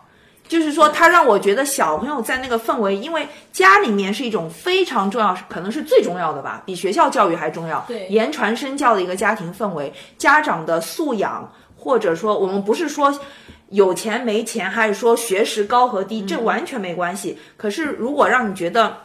[0.48, 7.84] 就是说，他让我觉得小朋友在那个氛围，因为家里面是一种非常重要，可能是最重要的吧，比学校教育还重要。
[7.86, 11.52] 对言传身教的一个家庭氛围，家长的素养，
[11.88, 13.18] 或者说我们不是说
[13.70, 17.40] 有钱没钱，还是说学识高和低，这完全没关系。
[17.56, 18.98] 可是如果让你觉得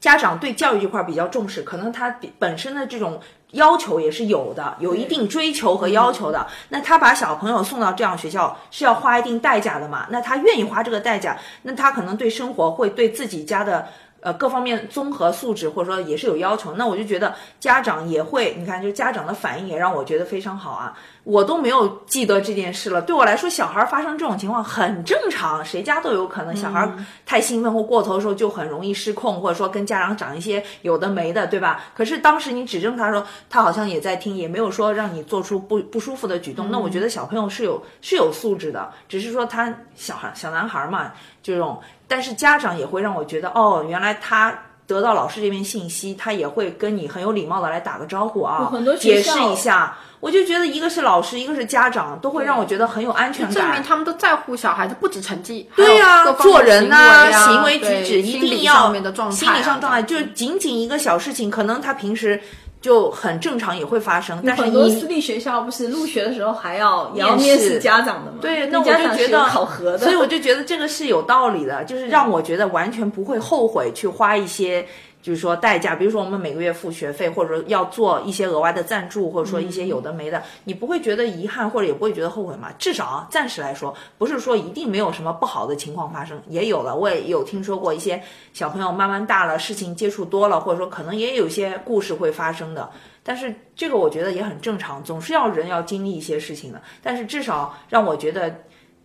[0.00, 6.46] 家长对教育这块比较重视，可能他比本身的这种要求也是有的，有一定追求和要求的。
[6.70, 10.06] 那他把小朋友送到这样学校是要花一定代价的嘛？
[10.08, 13.86] 那他愿意花这个代价，那他可能对生活会对自己家的。
[14.24, 20.96] 呃，各方面综合素质或者说也是有要求，那我就觉得家长也会，你看，就家长的反应也让我觉得非常好啊。
[21.24, 26.54] 我都没有记得这件事了，对我来说，小孩发生这种情况很正常，谁家都有可能。
[26.54, 26.86] 小孩
[27.24, 31.86] 太兴奋或过头的时候，就很容易失控，或者说跟家长讲一些有的没的，对吧？
[31.94, 36.70] 可是当时你指正他说，他好像也在听，也没有说让你做出不不舒服的举动。
[36.70, 41.10] 那我觉得小朋友是有是有素质的，只是说他小孩小男孩嘛，
[41.42, 41.80] 这种。
[42.06, 44.54] 但是家长也会让我觉得，哦，原来他
[44.86, 49.96] 得到老师这边信息，他也会跟你很有礼貌的来打个招呼啊，很多解释一下。
[50.24, 53.54] 我就觉得一个是老师，一个是家长，都会让我觉得很有安全感。
[53.56, 62.40] 证明他们都在乎小孩子，不止成绩，对呀、呀、做人呐、呐、行为举止一心理定要上面的状态、啊，心理上状态，就是仅仅一个小事情，可能他平时
[62.80, 64.42] 就很正常，也会发生。
[64.46, 68.38] 但是很多私立学校不是入学的时候还要也要面试家长的吗？
[68.40, 74.86] 对，那我就觉得考核的，所以我就觉得这个是有道理的，就是让我觉得完全不会后悔去花一些。
[75.24, 82.70] 就是说代价，比如说我们每个月付学费，或者说要做一些额外的赞助，或者说一些有的没的，你不会觉得遗憾，或者也不会觉得后悔嘛？
[82.78, 86.94] 至少啊，暂时来说，不是说一定没有什么不好的情况发生，也有了。
[86.94, 92.90] 我也有听说过一些小朋友慢慢大了，事情接触多了，或者说可能也有一些故事会发生的。
[93.22, 96.82] 但是这个我觉得也很正常，总是要人要经历一些事情的。
[97.02, 98.54] 但是至少让我觉得。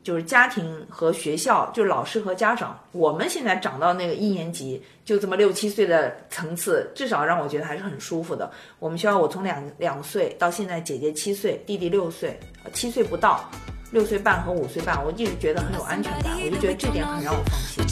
[0.03, 8.49] 就是家庭和学校，就是老师和家长，我们现在长到那个一年级，就这么六七岁的层次，至少让我觉得还是很舒服的。
[8.79, 12.39] 我们学校，我从两两岁到现在，姐姐七岁，弟弟六岁，
[12.73, 13.49] 七岁不到，
[13.91, 17.83] 六岁半和五岁半，我一直觉得很有安全感，我就觉得这点很让我放心。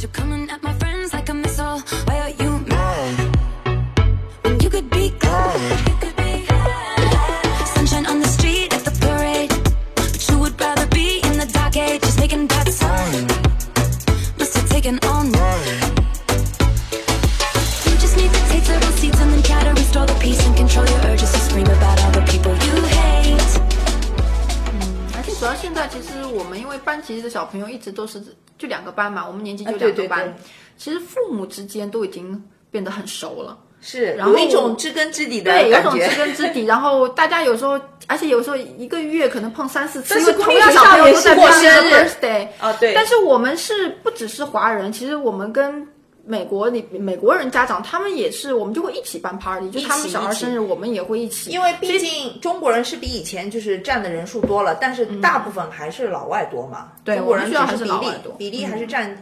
[25.78, 28.20] 在其实我们因为班级的小朋友一直都是
[28.58, 30.34] 就两个班嘛，我们年级就两个班，对
[30.76, 33.56] 其实父母之间都已经变得很熟了。
[33.80, 35.84] 是，然后有一种知根知底的对，有一。
[35.84, 45.88] 种知根知底，然后大家有时候，而且有时候一个月可能碰三四次，但是因为同样小朋友都在办生日 birthday 啊对但是我们是不只是华人，其实我们跟
[46.28, 56.92] 美国里美国人家长他们也是，我们就会一起办 party，就他们小孩生日我们也会一起，因为毕竟中国人是比以前就是占的人数多了，但是大部分还是老外多嘛。
[57.06, 59.18] 对中国人只是比例比例还是占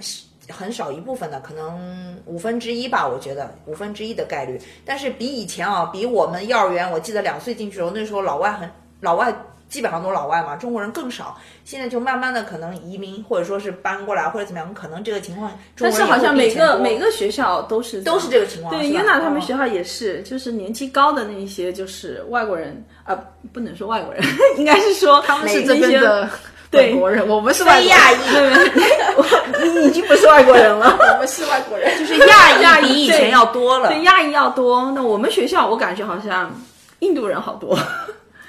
[0.50, 4.60] 很少一部分的，可能五分之一吧，我觉得五分之一的概率。
[4.84, 8.70] 但是比以前啊，比我们幼儿园，我记得两岁进去的时候，那时候老外很
[9.02, 9.32] 老外。
[9.76, 11.38] 基本上都是老外嘛，中国人更少。
[11.66, 19.00] 现在就慢慢的可能移民或者说是搬过来或者怎么样，可能这个情况，但是好像每个每个学校都是都是这个情况对，是吧？
[19.02, 23.20] 约娜他们哦学校也是，就是年纪高的那一些，就是外国人啊、
[23.52, 24.24] 不能说外国人，
[24.58, 26.30] 应该是说他们是这边的
[26.72, 26.94] 对。
[26.94, 28.00] 美国人，我们是外非国人。
[28.00, 28.12] 亚
[29.74, 33.90] 裔， 你已经不是外国人了， 我们是外国人，就是亚亚裔裔比以前要多了。
[33.90, 34.92] 对亚裔要多。
[34.96, 36.54] 那我们学校我感觉好像
[37.00, 37.78] 印度人好多，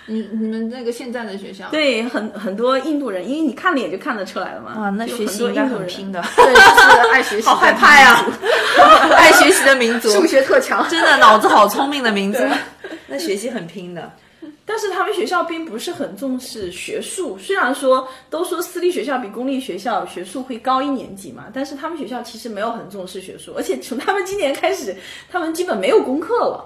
[0.06, 4.70] 你你们那个现在的学校，对，很很多印度人，因为你看脸就看得出来了嘛。
[4.70, 8.24] 啊，那学习应该很拼的， 对，就是爱学习，好害怕呀！
[9.16, 12.38] 爱学习的民族，数学特强，真的脑子好聪明的民族，
[13.08, 14.12] 那学习很拼的。
[14.68, 24.94] 但是他们学校并不是很重视学术，虽然说都说私立学校比公立学校学术会高一年级嘛，但是他们学校其实没有很重视学术，而且从他们今年开始，
[25.30, 26.64] 他们基本没有功课了。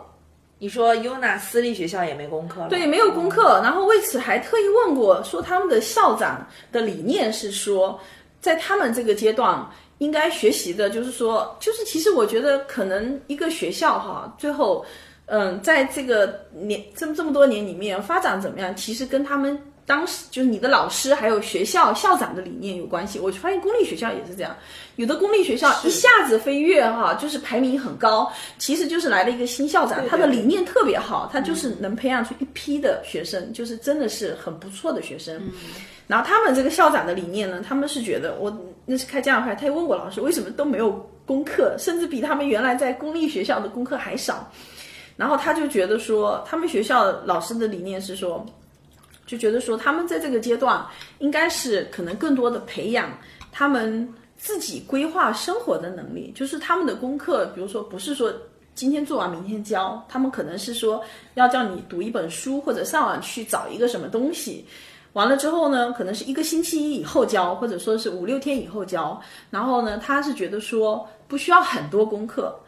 [0.61, 2.69] 你说 UNA 私立学校也没功课了？
[2.69, 3.59] 对，没有功课。
[3.63, 7.99] 然后为此还特意问过，说他们的校长的理念是说，
[8.43, 9.67] 在他们这个阶段
[9.99, 14.85] 应该学习的，就是说，就是其实我觉得可能一个学校哈，最后，
[15.27, 23.19] 嗯，在这个年这么这么多年里面发展怎么样，其实跟他们当时就是你的老师还有学校校长的理念有关系。
[23.19, 24.57] 我发现公立学校也是这样，
[24.97, 35.41] 有的公立学校一下子飞跃哈，就是排名很高，其实就是来了一个新校长，他的理念特别好，他就是能培养出一批的学生，就是真的是很不错的学生。
[36.07, 38.57] 然后他们这个校长的理念呢，他们是觉得我
[38.87, 40.91] 那是开家长会，他也问我老师为什么都没有
[41.25, 44.51] 功课，甚至比他们原来在公立学校的功课还少。
[45.17, 48.45] 然后他就觉得说，他们学校老师的理念是说，
[49.31, 50.85] 就觉得说他们在这个阶段
[51.21, 53.17] 应该是可能更多的培养
[53.53, 58.35] 他们自己规划生活的能力，就是他们的功课，比如说不是说
[58.75, 61.01] 今天做完明天交，他们可能是说
[61.35, 64.67] 要叫你读一本书或者上网去找一个什么东西。
[65.13, 69.21] 完了之后呢，可能是一个星期一以后交，或者说是五六天以后交。
[69.49, 72.59] 然后呢，他是觉得说不需要很多功课，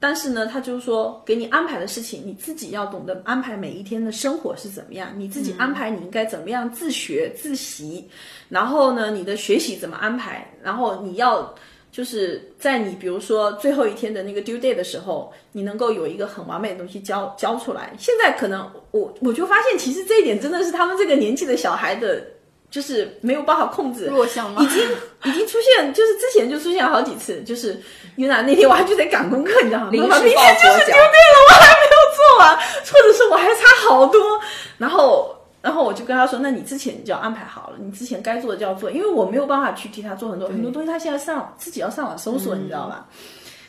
[0.00, 8.08] 但是呢，他就是说给你安排的事情，你自己要懂得安排每一天的生活是怎么样，你自己安排你应该怎么样自学自习，
[8.48, 11.54] 然后呢，你的学习怎么安排，然后你要。
[11.92, 17.92] 就是在你比如说最后一天的那个 due day 的时候，你能够有一个很完美的东西交交出来。
[17.98, 22.24] 现在可能我我就发现，其实这一点真的是他们这个年纪的小孩的，
[22.70, 24.82] 就是没有办法控制弱项吗已经
[25.24, 27.78] 已经出现，就是之前就出现了好几次，就是
[28.16, 29.88] 云南那天我还就在赶功课，你知道吗？
[29.90, 34.40] 明天就是脚 day 了，我还没有做完，或者是我还差好多，
[34.78, 35.36] 然后。
[35.62, 43.04] 然后我就跟他说：“那你之前你就要安排好了，你之前该做的就要做，因为我没有办法去替他做很多很多东西，他现在上自己要上网搜索，你知道吧？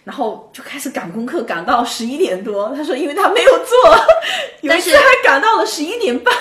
[0.05, 2.71] 然后就开始赶功课，赶到十一点多。
[2.73, 3.77] 他说，因为他没有做，
[4.63, 6.33] 有一次还赶到了十一点半。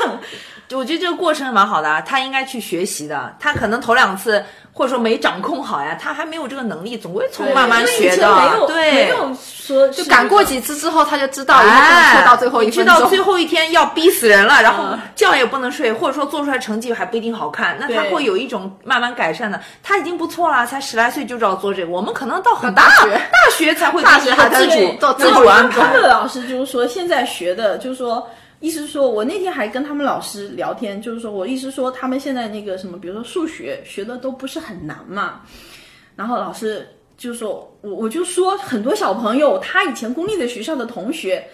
[0.76, 3.34] 我觉得这个过程蛮好的啊，他应该去学习的。
[3.38, 8.16] 他可能头两次或者说没掌控好呀，他还没有这个能力，总归从慢慢学的。
[8.16, 13.00] 前没有对，没有说就赶过几次之后，他就知道一定哎，拖到最后一你知分钟。
[13.00, 19.60] 道最后一天要逼死人了，然后嗯觉也不能睡，或者说做出来成绩还不一定好看，那他会有一种慢慢改善的。
[19.82, 26.02] 他已经不错了，才十来岁就知道做这个，我们可能到很大学大学才会大学还自主做自主安排他们。
[26.02, 28.26] 的老师就是说，现在学的，就是说，
[28.60, 35.42] 意思是说我那天还跟他们老师聊天，就是说我意思说，他们现在那个什么，比如说数学学的都不是很难嘛，
[36.14, 36.86] 然后老师
[37.18, 41.44] 就说，我我就说很多小朋友，他以前公立的学校的同学。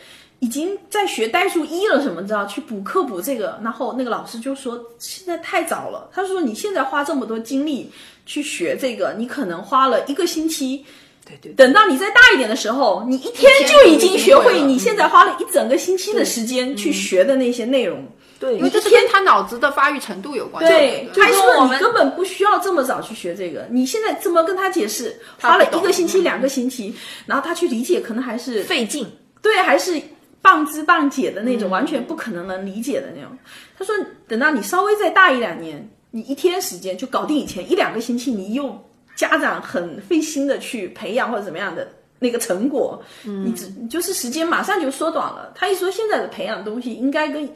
[0.40, 2.44] 已经在学代数一了，什么知道？
[2.44, 6.10] 去补课补这个，然后那个老师就说现在太早了。
[6.12, 7.90] 他说你现在花这么多精力
[8.26, 10.84] 去学这个，你可能花了一个星期，
[11.26, 18.06] 对对，等到你再大一点的时候，你一天就已经学会你现在花了一整个星期的时间去学的那些内容。
[18.38, 20.70] 对，因为这是跟他脑子的发育程度有关系。
[20.70, 29.06] 对，他说你跟我们根本不需要这么早去学这个，你现在这么跟他解释，花了一个星期、两个星期，然后他去理解，可能还是费劲。
[29.40, 29.98] 对，还是
[30.42, 33.30] 半知半解的那种，完全不可能能理解的那种。
[33.78, 33.94] 他说，
[34.28, 38.78] 等到你稍微再大一两年，你一天时间就搞定以前一两个星期，你用
[39.16, 41.88] 家长很费心的去培养或者怎么样的
[42.20, 45.50] 那个成果，你只就是时间马上就缩短了。
[45.54, 47.48] 他一说现在的培养东西应该跟，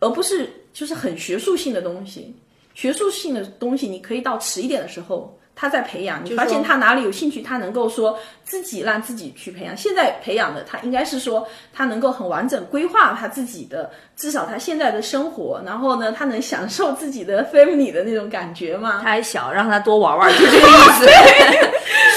[0.00, 2.34] 而不是就是很学术性的东西，
[2.74, 5.38] 学术性的东西你可以到迟一点的时候。
[5.54, 9.76] 他在培养，你发现他哪里有兴趣，他能够说自己让自己去培养。
[9.76, 19.10] 现在培养的他应该是说，他能够很完整规划他自己的，至少他现在的生活，然后呢，他能享受自己的 family 的那种感觉嘛他。
[19.10, 21.06] 还小，让他多玩玩，就这个意思。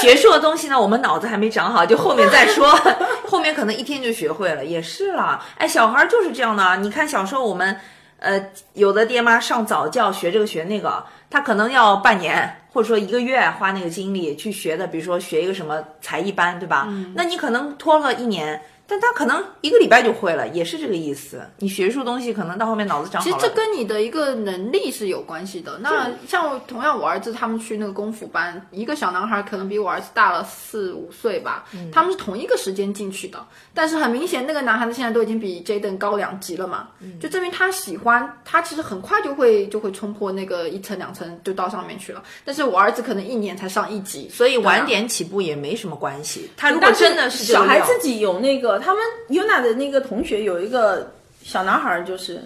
[0.00, 2.68] 学术的东西呢，我们脑子还没长好，就后面再说。
[3.26, 5.42] 后面可能一天就学会了，也是啦。
[5.56, 6.76] 哎，小孩就是这样的。
[6.76, 7.76] 你看小时候我们，
[8.18, 16.86] 呃，有的爹妈上早教学这个学那个，他可能要半年或者说一个月花那个精力去学的，比如说学一个什么才艺班，对吧？
[17.14, 18.60] 那你可能拖了一年。
[18.86, 21.42] 但他可能一个礼拜就会了，也是这个意思。
[21.58, 23.36] 你学术东西可能到后面脑子长好了。
[23.36, 25.78] 其实这跟你的一个能力是有关系的。
[25.78, 36.88] 那像同样我儿子他们去那个功夫班，一个小男孩可能比我儿子大了四五岁吧，他们是同一个时间进去的，但是很明显那个男孩子现在都已经比 Jaden 高两级了嘛，
[37.20, 42.22] 就证明他喜欢，他其实很快就会就会冲破那个一层两层就到上面去了。
[42.44, 46.48] 但是我儿子可能一年才上一级，所以晚点起步也没什么关系。
[46.56, 51.12] 他如果真的是小孩自己有那个，他们 UNA 的那个同学有一个
[51.42, 52.40] 小男孩就是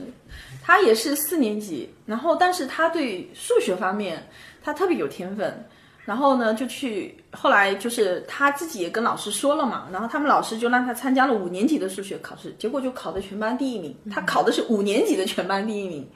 [0.63, 4.27] 他也是四年级，然后但是他对数学方面
[4.63, 5.67] 他特别有天分。
[6.07, 13.95] 然后呢，就去后来就是他自己也跟老师说了嘛，然后他们老师就让他参加了五年级的数学考试，结果就考的全班第一名。
[14.11, 16.09] 他考的是五年级的全班第一名，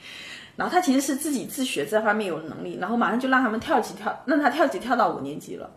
[0.57, 5.71] 然后他其实是自己自学这方面有能力，然后马上就让他们跳级跳，让他跳级跳到五年级了。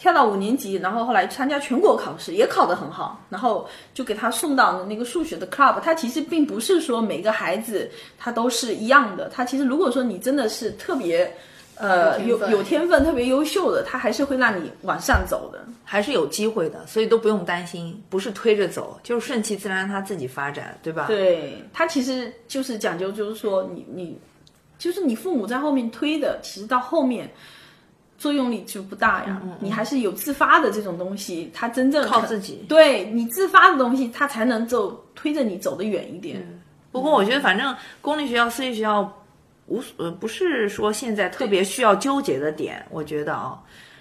[0.00, 5.78] 跳到五年级，然后后来参加全国考试也考得很好，然后就给他送到那个数学的 club。
[5.78, 7.88] 他其实并不是说每个孩子
[8.18, 11.32] 他都是一样的，他其实如果说你真的是特别。
[11.82, 15.64] 呃，有有天分特别优秀的，他还是会让你往上走的。
[15.82, 21.06] 还是有机会的，所以都不用担心，不是推着走，就是顺其自然，让他自己发展，对吧？
[21.06, 24.18] 对他其实就是讲究，就是说你你，
[24.78, 27.26] 就是你父母在后面推的，其实到后面
[28.20, 29.40] 作用力就不大呀。
[29.60, 32.66] 你还是有自发的这种东西，它真正靠自己。
[32.68, 36.62] 对你自发的东西，它才能走推着你走得远一点。
[36.92, 39.10] 不过我觉得，反正公立学校、私立学校
[39.68, 43.58] 无所呃不是说现在特别需要纠结的点，我觉得啊，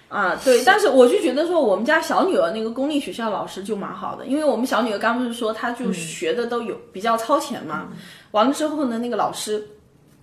[0.10, 7.88] 啊，对，但是我就觉得说，我们家小女儿那个公立学校老师就蛮好的，因为我们小女儿刚不是说她就学的都有比较超前嘛，
[8.32, 9.66] 完了之后呢，那个老师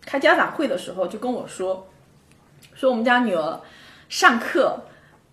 [0.04, 1.86] 开家长会的时候就跟我说，
[2.74, 3.60] 说我们家女儿
[4.08, 4.78] 上课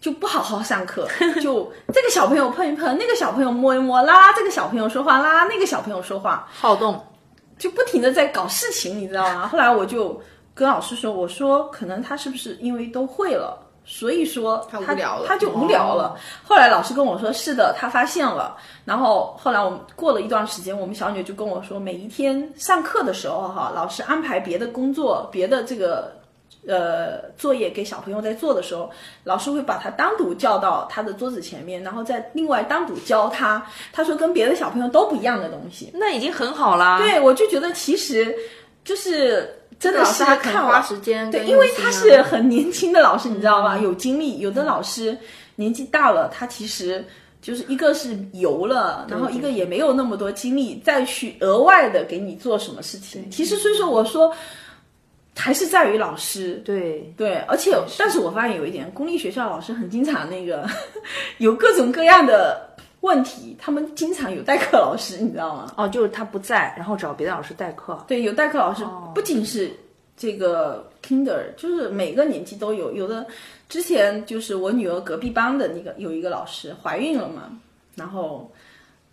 [0.01, 1.07] 就不好好上课，
[1.41, 7.01] 就这个小朋友碰一碰，那个小朋友摸一摸，拉拉这个小朋友说话，拉那个小朋友说话，好动，
[7.57, 9.47] 就不停的在搞事情，你知道吗？
[9.47, 10.19] 后来我就
[10.53, 16.17] 跟老师说，我说可能他是不是因为都会了，所以说他无聊了他就无聊了。
[16.43, 18.57] 后来老师跟我说，是的，他发现了。
[18.83, 26.11] 然后后来我们过了一段时间，我们小女就跟我说，每一天上课的时候哈，老师安排别的工作，别的这个。
[26.65, 28.89] 呃，作业给小朋友在做的时候，
[29.25, 33.61] 老师会把他单独叫到他的桌子前面，然后再另外单独教他。
[33.91, 35.91] 他说跟别的小朋友都不一样的东西。
[35.93, 36.99] 那已经很好啦。
[36.99, 38.33] 对，我就觉得其实
[38.85, 43.77] 就是真的老是看完时间跟对，因为他是很年轻的老师，你知道吧？
[43.77, 45.17] 有精力，有的老师
[45.57, 47.05] 年纪大了，他其实
[47.41, 53.29] 就是一个是游了，然后一个也没有那么多精力再去额外的给你做什么事情。
[53.29, 54.33] 其实所以说我说。
[55.35, 60.69] 还是在于老师，对对，而且但是我发现有一点，公立学校老师很经常那个
[61.39, 62.69] 有各种各样的
[63.01, 65.73] 问题，他们经常有代课老师，你知道吗？
[65.75, 67.99] 哦，就是他不在，然后找别的老师代课。
[68.07, 69.71] 对，有代课老师，不仅是
[70.15, 72.93] 这个 Kinder，就是每个年级都有。
[72.93, 73.25] 有的
[73.67, 77.49] 之前就是我女儿隔壁班的那个有一个老师怀孕了嘛，
[77.95, 78.49] 然后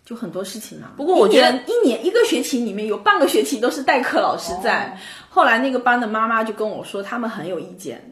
[0.05, 0.93] 就很多事情啊。
[0.95, 4.95] 不过我觉得一年一个学期里面有半个学期都是代课老师在。
[5.33, 8.05] 后来那个班的妈妈就跟我说，他们很有意见。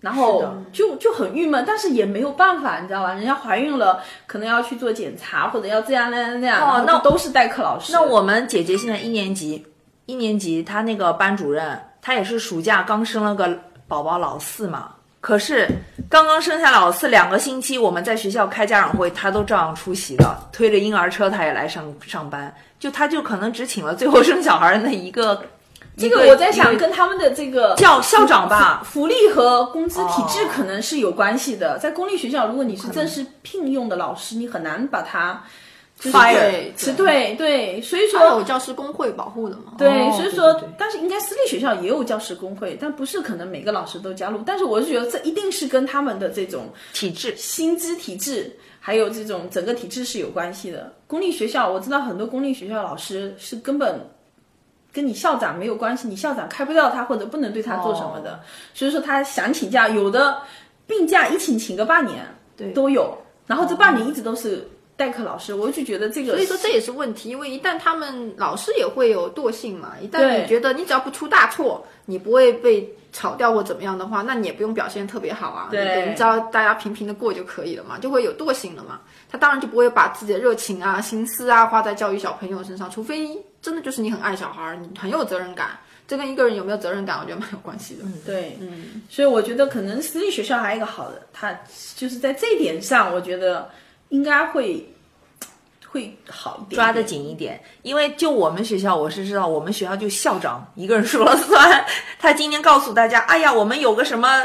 [0.00, 3.14] 然后就就很郁闷，但是也没有办法，你知道吧？
[3.14, 7.90] 人家怀孕了，可能要去做检查，或者要这样那样那样，哦那都是代课老师。
[7.90, 9.66] 那我们姐姐现在一年级，
[10.04, 14.90] 一年级她那个班主任，她也是暑假刚生了个宝宝老四嘛。
[15.22, 15.66] 可是
[16.10, 22.54] 刚刚生下老四两个星期，我们在学校开家长会，她都照样出席了，推着婴儿车她也来上上班。
[22.78, 25.42] 就她就可能只请了最后生小孩的那一个。
[25.96, 31.78] 这个我在想，跟他们的这个校校长吧福利和工资体制可能是有关系的。
[31.78, 35.42] 在公立学校，如果你是正式聘用的老师，你很难把他
[35.96, 39.74] 就是 Fire，是对对，所以说有说教师工会保护的嘛。
[39.78, 44.42] 对，哦所以说但是应该私立学校也有教师工会，但不是可能每个老师都加入。
[44.44, 50.92] 但是我是觉得这一定是跟他们的这种体制薪资体制，还有这种整个体制是有关系的。
[51.06, 54.00] 公立学校我知道很多公立学校老师是根本
[54.94, 58.40] 跟你校长没有关系，你校长开不掉他或者不能对他做什么的，
[58.72, 60.38] 所以说他想请假，有的
[60.86, 62.24] 病假一请请个半年，
[62.56, 63.18] 对都有。
[63.46, 64.66] 然后这半年一直都是
[64.96, 79.00] 代课老师，我就觉得这个，所以说这也是问题，因为一旦他们老师也会有惰性嘛，一旦你觉得你只要不出大错，你不会被炒掉或怎么样的话，那你也不用表现特别好啊，对你只要大家平平的过就可以了嘛，就会有惰性了嘛。
[79.34, 85.70] 他当然就不会把自己的热情啊、心思啊花在教育小朋友身上，除非真的就是你很爱小孩儿，你很有责任感，
[86.06, 88.04] 这跟一个人有没有责任感，我觉得蛮有关系的。
[88.24, 91.52] 对，嗯，所以我觉得可能私立学校还有一个好的，他
[91.96, 93.68] 就是在这一点上，我觉得
[94.10, 94.88] 应该会
[95.88, 101.84] 会好一点，抓得紧一点，因为就我们学校，我是知道，我们学校就校长一个人说了算。
[102.20, 104.44] 他今天告诉大家，哎呀，我们有个什么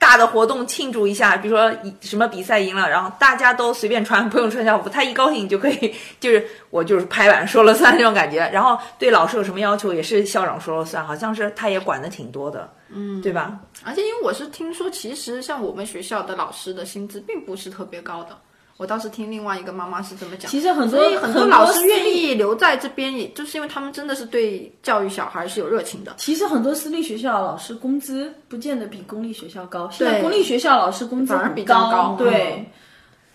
[0.00, 8.38] 大的活动庆祝一下，比如说一什么比赛赢了，然后大家都随便穿，不用穿校服，他一高兴就可以， 就是我就是拍板说了算那种感觉。
[8.50, 13.60] 然后对老师有什么要求，也是校长说了算，好像是他也管的挺多的，嗯，对吧？
[13.84, 18.36] 而且因为我是听说，其实像我们学校的老师的薪资并不是特别高的。
[18.80, 20.50] 我倒是听另外一个妈妈是这么讲。
[20.50, 26.14] 其实很多很多老师愿意留在这边，也就是因为他们真的是对教育小孩是有热情的。
[26.16, 32.54] 其实很多私立学校老师工资不见得比公立学校高，现在公立学校老师工资反而比较高对。
[32.56, 32.66] 嗯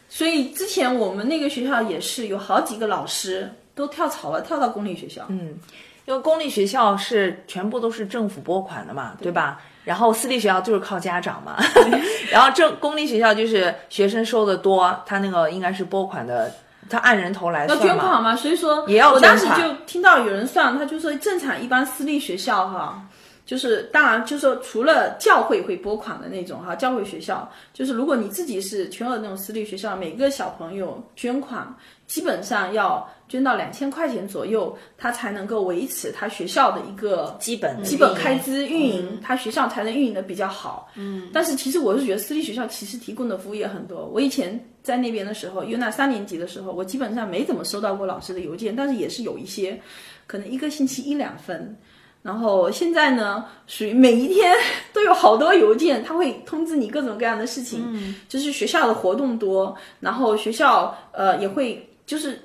[0.08, 5.26] 所以之前我们那个学校也是有好几个老师都跳槽了，跳到公立学校。
[5.28, 5.60] 嗯，
[6.06, 9.60] 因为公立学校是全部都是政府拨款的嘛，对吧？
[9.86, 11.56] 然后私立学校就是靠家长嘛，
[12.30, 16.52] 然后正公立学校就是学生收的多，他那个应该是拨款的，
[16.90, 17.86] 他按人头来要算嘛。
[17.86, 23.00] 捐款嘛，所以说也要我当时就听到有人算，他就说正常一般私立学校哈，
[23.46, 31.72] 就是当然就是说除了教会会拨款的那种哈，教会学校就是如果你自己是全额那种私立学校，每个小朋友捐款
[32.08, 40.88] 基本上要捐到两千块钱左右，他才能够维持他学校的一个基本基本开支运营，他学校才能运营的比较好。
[40.96, 44.06] 嗯，但是其实我是觉得私立学校其实提供的服务也很多。
[44.06, 49.82] 我以前在那边的时候，有那三年级的时候，我基本上没怎么收到过老师的邮件，但是也是有一些，
[50.28, 51.76] 可能一个星期一两封。
[52.22, 54.52] 然后现在呢，属于每一天
[54.92, 62.40] 都有好多邮件，他会通知你各种各样的事情，就是学校的活动多，然后学校呃也会就是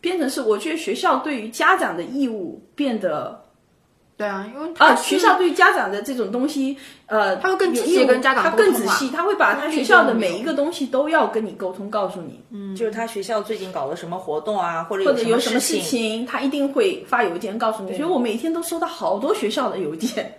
[0.00, 3.44] 变成是，我觉得学校对于家长的义务变得
[4.16, 6.76] 对啊，因为啊，学校对于家长的这种东西，
[7.06, 17.96] 呃，他会更有义务直接跟家长他沟通嘛更仔细，他会把他学校的每一个东西都要跟你沟通，告诉你，嗯就是他学校最近搞了什么活动啊，或者或者有有什么事情，他一定会发邮件告诉你。
[17.96, 20.36] 所以我每天都收到好多学校的邮件，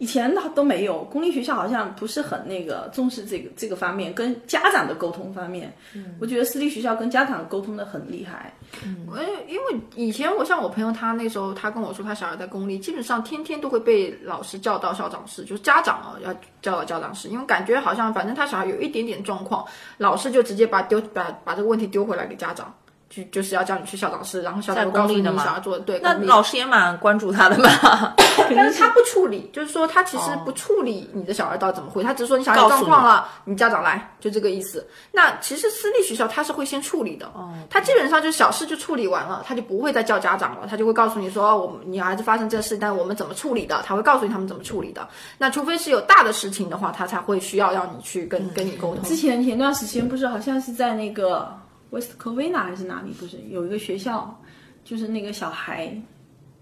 [0.00, 1.04] 以前的都没有。
[1.04, 5.70] 公立学校好像不是很那个重视这个这个方面，跟家长的沟通方面，
[6.18, 8.50] 我觉得私立学校跟家长沟通的很厉害。
[8.82, 9.06] 嗯，
[9.46, 16.32] 因为以前我像我朋友，他那时候他跟我说，他小孩在公立，基本上天天都会被老师叫到校长室，就是家长啊要
[16.62, 19.66] 叫到校长室，因为感觉好像反正他小孩有一点点状况，
[19.98, 22.74] 老师就直接把丢把把这个问题丢回来给家长。
[23.10, 25.98] 就就是要叫你去校长室，然后校长告诉你公立的吗小孩做的对。
[26.00, 28.14] 那老师也蛮关注他的嘛。
[28.56, 34.86] 但是他不处理，就是说他其实不处理你的小孩到底怎么回，他只是说你小孩有状况了，你家长来，就这个意思。
[35.12, 45.06] 那其实私立学校他是会先处理的，哦，他基本上就小事就处理完了，他就不会再叫家长了，他就会告诉你说我们你孩子发生这事，但我们怎么处理的，他会告诉你他们怎么处理的。
[45.36, 49.02] 那除非是有大的事情的话，他才会需要让你去跟、跟你沟通。
[49.04, 51.52] 之前前段时间不是好像是在那个
[51.90, 54.40] West Covina 还是哪里，不是有一个学校，
[54.84, 55.92] 就是那个小孩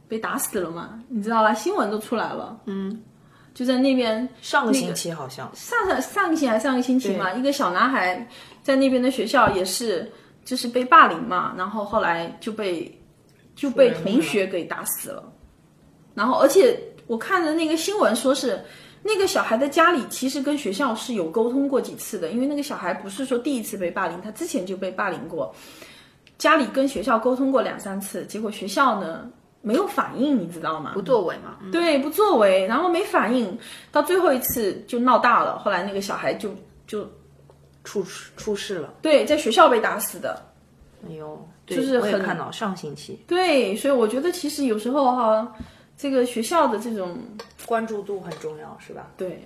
[0.09, 1.03] 被打死了嘛？
[1.09, 1.55] 你知道吧？
[1.55, 2.59] 新闻都出来了。
[2.67, 3.03] 嗯，
[3.55, 8.27] 就在那边上个星期好像上上上个星期还是上个星期嘛，一个小男孩
[8.63, 10.11] 在那边的学校也是
[10.45, 13.01] 就是被霸凌嘛，然后后来就被
[13.55, 15.33] 就被同学给打死了，
[16.15, 18.59] 然后而且我看的那个新闻说是。
[19.03, 25.55] 那个小孩的家里其实跟学校是有沟通过几次的，因为那个小孩不是说第一次被霸凌，他之前就被霸凌过，
[26.37, 29.31] 家里跟学校沟通过两三次，结果学校呢
[29.63, 30.93] 没有反应，你知道吗？
[30.95, 33.59] 不作为嘛，嗯对，不作为，然后没反应，
[33.91, 36.55] 到最后一次就闹大了，后来那个小孩就
[36.87, 37.09] 就
[37.85, 38.03] 出
[38.37, 38.95] 出事了。
[39.01, 40.43] 对，在学校被打死的。
[41.09, 45.55] 哎呦，就就是很看到上星期对，所以我觉得其实有时候哈，
[45.99, 47.19] 这个学校的这种
[47.67, 49.09] 关注度很重要，是吧？
[49.17, 49.43] 对，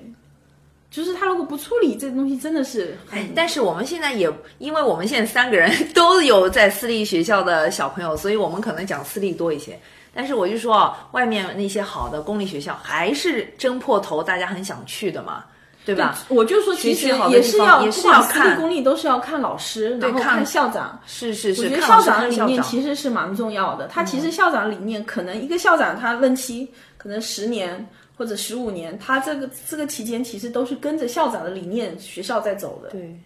[0.91, 9.79] 就是他如果不处理这个东西，真的是很哎，但是我们现在也，因为我们现在三个人都有在私立学校的小朋友，所以我们可能讲私立多一些。
[10.15, 15.47] 但是我就说啊，外面那些好的公立学校还是争破头，大家很想去的嘛，
[15.85, 16.19] 对吧？
[16.29, 21.01] 我就说，其实也是要也是要看私立公立都是要看老师，然后看看校长。
[21.07, 23.87] 是是是，我觉得校长的理念其实是蛮重要的。
[23.89, 32.91] 他其实校长理念可能一个校长他任期可能十年或者十五年，他这个这个期间其实都是跟着校长的理念学校在走的。
[32.91, 33.19] 对。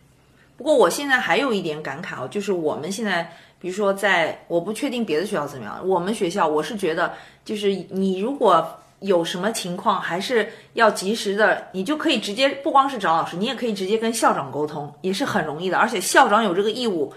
[0.56, 3.30] 不过我现在还有一点感慨哦，就是我们现在，
[3.60, 7.12] 比如说在，我不确定别的学校怎么样，我们学校我是觉得，
[7.44, 8.66] 就是你如果
[9.06, 17.12] 有什么情况，还是要及时的，你就可以直接不光是找老师，你也可以直接跟校长沟通，也是很容易的，而且校长有这个义务。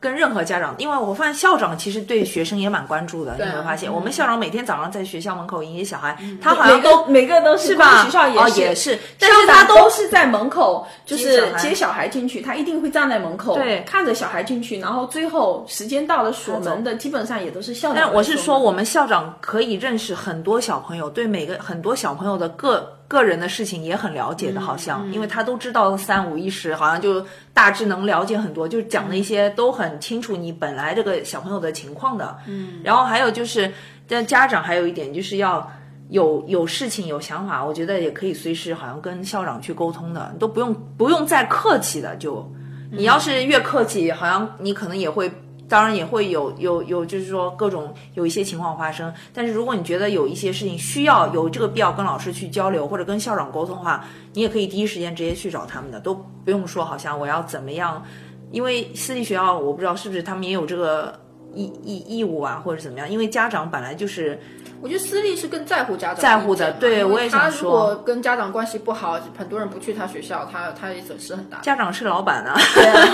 [0.00, 3.34] 跟任何家长，因为我发现校长其实对学生也蛮关注的。
[3.34, 8.02] 你有没有发现，我们校长每天早上在学校门口迎接小孩，他好像每个都每个都是是吧？
[8.04, 17.96] 学校也也是，但是他都都是在门口，就是接小孩进去，他一定会站在门口，对看着小孩进去，然后最后时间到了锁门的，基本上也都是校长。
[17.96, 32.38] 但我是说，我们校长可以认识很多小朋友，对每个很多小朋友的个个人的事情也很了解的，好像，因为他都知道三五一十，好像就大致能了解很多，就讲的一些都很清楚你本来这个小朋友的情况的。
[32.46, 33.72] 嗯，然后还有就是，
[34.06, 35.68] 但家长还有一点就是要。
[36.10, 42.44] 有有事情有想法，我觉得也可以随时好像跟校长去沟通的，都不用不用再客气的就，
[42.90, 45.30] 你要是越客气，好像你可能也会。
[45.70, 49.10] 当然也会有有有，就是说各种有一些情况发生。
[49.32, 56.12] 但是如果你觉得有一些事情需要有这个必要跟老师去交流，或者跟校长沟通的话，你也可以第一时间直接去找他们的，都
[56.44, 58.04] 不用说好像我要怎么样，
[58.50, 61.18] 因为私立学校我不知道是不是他们也有这个
[61.54, 64.38] 义义义务啊，或者怎么样，因为家长本来就是。
[64.82, 71.58] 我觉得私立是更在乎家长在乎的对我也想他如果跟家长关系不好，很多人不去他学校，他他也损失很大。
[71.60, 72.58] 家长是老板啊，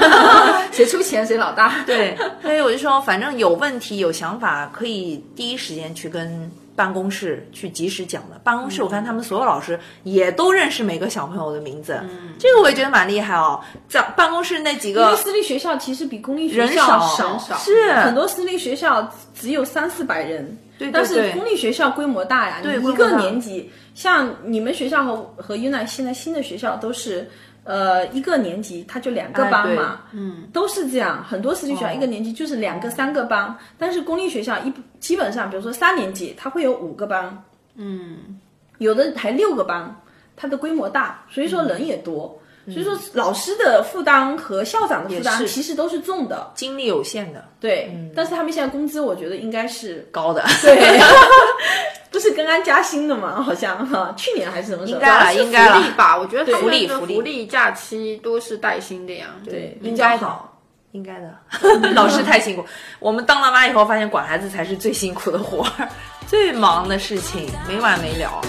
[0.70, 1.82] 谁出钱谁老大。
[1.84, 8.38] 对，所以我就说，反正有问题有想法，可以第一时间去跟办公室去及时讲的。
[8.44, 11.98] 办公室我看他们所有老师也都认识每个小朋友的名字，
[12.38, 13.60] 这个我也觉得蛮厉害哦。
[13.88, 17.56] 在办公室那几因为个私立学校其实比公立学校少人少。
[17.56, 17.92] 是。
[17.94, 27.28] 很多私立学校只有三四百人，对对但是公立学校规模大呀，你一个年级，像你们学校和和 UNI 现在新的学校都是。
[27.66, 31.24] 呃，一个年级它就两个班嘛，嗯，都是这样。
[31.28, 37.42] 很多私立学校哦一个年级就是两个、三个班，但是公立学校一基本上，比如说三年级，它会有五个班，
[37.74, 38.38] 嗯，
[38.78, 40.00] 有的还六个班，
[40.36, 47.44] 它的规模大，所以说人也多，所以说老师的负担和校长的负担其实都是重的，精力有限的。
[47.58, 51.00] 对，但是他们现在工资，我觉得应该是高的，对，
[52.16, 53.42] 不是刚刚加薪的嘛？
[53.42, 55.00] 好像哈，去年还是什么时候？
[55.00, 56.16] 应该了应该了福利吧？
[56.16, 59.26] 我觉得福利福利福利假期都是带薪的呀。
[59.44, 60.58] 对，应该的比较好。
[60.92, 61.38] 应该的。
[61.92, 62.64] 老师太辛苦，
[62.98, 65.86] 我们当了妈以后发现管孩子才是最辛苦的活儿，
[66.26, 68.40] 最忙的事情没完没了。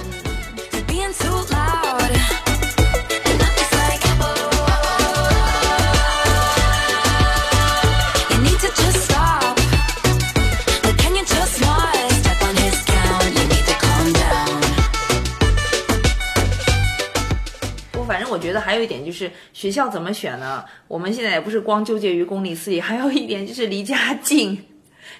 [18.68, 20.66] 还有一点就是学校怎么选呢？
[20.90, 24.62] 我们现在也不是光纠结于公立私立，还有一点就是离家近，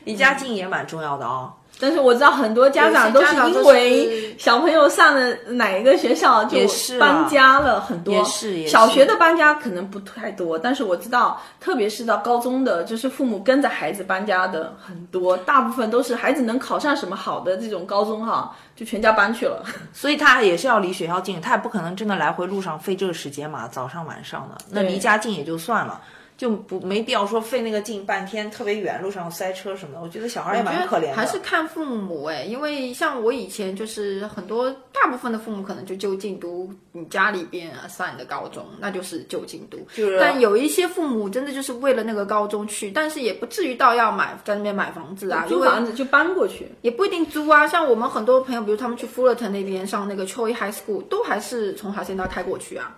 [0.04, 1.54] 离家近也蛮重要的哦。
[1.80, 6.58] 但是我知道很多家长都是因为小朋友上了哪一个学校就
[7.00, 19.64] 搬家了很多，也是也小学的搬家可能不太多，但是我知道，特别是到高中的，就是父母跟着孩子搬家的很多，大部分都是孩子能考上什么好的这种高中哈，就全家搬去了。
[19.94, 26.02] 所以他也是要离学校近，他也不可能真的来回路上费这个时间嘛，早上晚上的，那离家近也就算了。
[26.38, 30.02] 就不没必要说费那个劲半天，特别远，路上塞车什么的。
[30.02, 31.16] 我觉得小孩也蛮可怜的。
[31.16, 39.80] 还是看父母哎，因为像我以前就是很多大部分的父母可能就就近读你家里边啊上你的高中，那就是就近读。
[39.96, 47.68] 就是但有一些父母真的就是为了那个高中去，但是也不至于到要买在那边买房子啊，租房子就搬过去，也不一定租啊。
[47.68, 52.96] 像我们很多朋友，比如他们去 Fullerton 那边上那个 Choi High School，都还是从海鲜道开过去啊。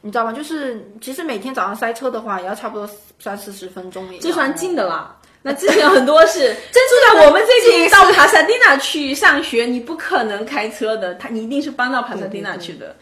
[0.00, 0.32] 你知道吗？
[0.32, 2.88] 就是其实每天早上塞车的话，也要差不多
[3.18, 4.22] 三四十分钟也要。
[4.22, 5.14] 这算近的啦。
[5.42, 6.40] 那之前很多是
[6.72, 12.96] 真住在我们最近到帕萨蒂娜去上学，你不可能开车的，他你一定是搬到帕萨蒂娜去的，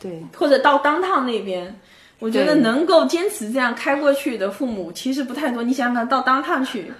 [0.00, 1.78] 对，或者到当趟那边。
[2.18, 5.62] 我觉得能够坚持这样开过去的父母其实不太多。
[5.62, 6.90] 你想想看，到当趟去，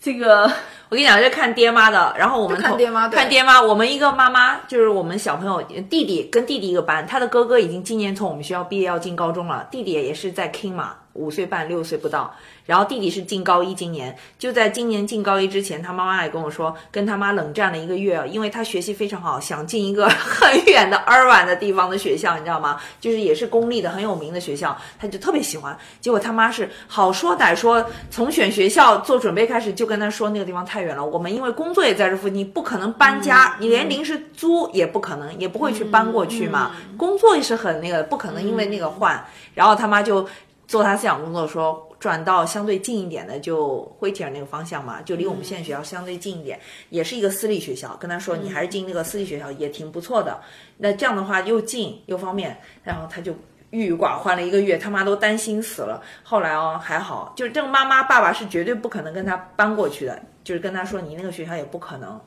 [0.00, 0.50] 这个
[0.88, 2.14] 我跟你讲，这看爹妈的。
[2.18, 3.60] 然后我们看爹妈看爹妈。
[3.60, 12.34] 我们一个妈妈就是我们小朋友弟弟跟弟弟一个班，他的哥哥已经今年从我们学校毕业要进高中了，弟弟也是在 King 嘛，五岁半六岁不到。
[12.70, 22.80] 然后弟弟是进高一，今年就在今年进高一之前，他妈妈也跟我说，跟他妈冷战了一个月，因为他学习非常好，想进一个 很远的二晚的地方的学校，你知道吗？
[23.00, 25.76] 就是也是公立的很有名的学校，他就特别喜欢。
[26.00, 36.70] 结果他妈是好说歹说，从选学校做准备开始，就跟他说那个地方太远了，我们因为工作也在这附近，不可能搬家，你连临时租也不可能，也不会去搬过去嘛。
[36.96, 39.26] 工作也是很那个，不可能因为那个换。
[39.54, 40.24] 然后他妈就
[40.68, 41.84] 做他思想工作说。
[42.00, 47.94] 转到相对近一点的，就灰体尔那个方向嘛，就离我们现在学校相对近一点，也是一个私立学校。
[48.00, 50.40] 跟他说，你还是进那个私立学校也挺不错的。
[50.78, 53.34] 那这样的话又近又方便，然后他就
[53.68, 56.02] 郁郁寡欢了一个月，他妈都担心死了。
[56.22, 62.18] 后来哦还好，就是这个妈妈爸爸是绝对不可能跟他搬过去的，就是跟他说你那个学校也不可能。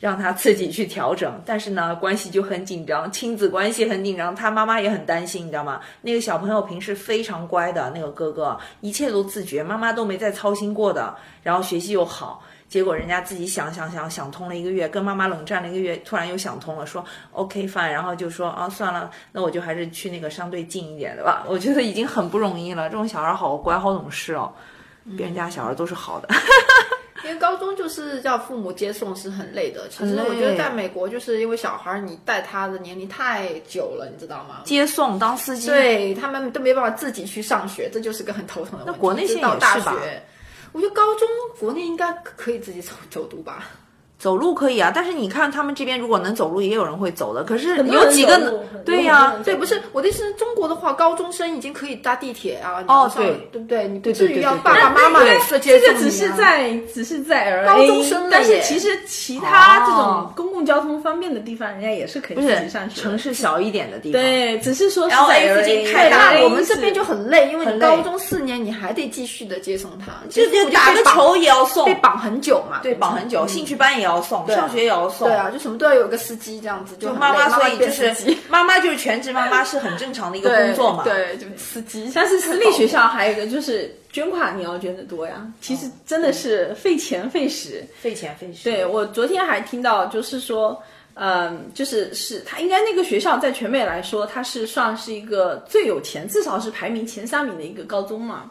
[0.00, 5.78] 让他自己去调整，但是呢，关系就很紧张，亲子关系很紧张，他妈妈也很担心，你知道吗？
[6.00, 24.50] 那个小朋友平时非常乖的，那个哥哥一切都自觉，妈妈都没再操心过的，然后学习又好，结果人家自己想想想想通了一个月，跟妈妈冷战了一个月，突然又想通了，说 OK fine，然后就说啊算了，那我就还是去那个相对近一点的吧，我觉得已经很不容易了，这种小孩好乖好懂事哦，
[25.14, 26.28] 别人家小孩都是好的。
[27.30, 29.88] 因为高中就是叫父母接送是很累的。
[29.88, 34.62] 其实我觉得在美国，就是因为小孩你带他的年龄太久了，你知道吗？
[34.64, 38.90] 接送当司机，对他们都没办法自己去上学，这就是个很头疼的问题。
[38.92, 40.20] 那国内现在到大学，
[40.72, 41.28] 我觉得高中
[41.60, 43.68] 国内应该可以自己走走读吧。
[44.20, 47.42] 走路可以啊，但是你看他们这边如果能走路，也有人会走的。
[47.42, 52.84] 可是有几个对呀、对，不是我的意思是，中国的话，高中生已经可以搭地铁啊。
[52.86, 53.30] 哦对。
[53.50, 53.88] 对不对？
[53.88, 55.86] 你不对至于要爸爸妈妈对来接送你啊。
[55.86, 63.00] 这个只是在只是在高中生但是其实其他这哦种公共交通方便的地方，人家也是可以自己上学。
[63.00, 72.80] 城市小一点的地方，，对，只是说是在附近太大了我们这边就很累，因为你高中四年你还得继续的接送他，就就打个球也要送被，绑很久嘛。
[72.82, 81.04] 对，绑很久，兴趣班也要送，对啊上学也要送，对啊，就什么都要有个司机这样子，就妈妈，所以就是妈妈就是全职妈妈是很正常的一个 工作嘛。
[81.04, 82.10] 对，就司机。
[82.14, 85.46] 但是私立学校还有一个就是捐款，你要捐的多呀。
[85.60, 87.84] 其实真的是费钱费时。
[88.00, 88.64] 费钱费时。
[88.64, 90.82] 对我昨天还听到，就是说，
[91.14, 98.50] 嗯，就是是他应该那个学校在全美来说，它是算是一个最有钱，至少是排名前三名的一个高中嘛。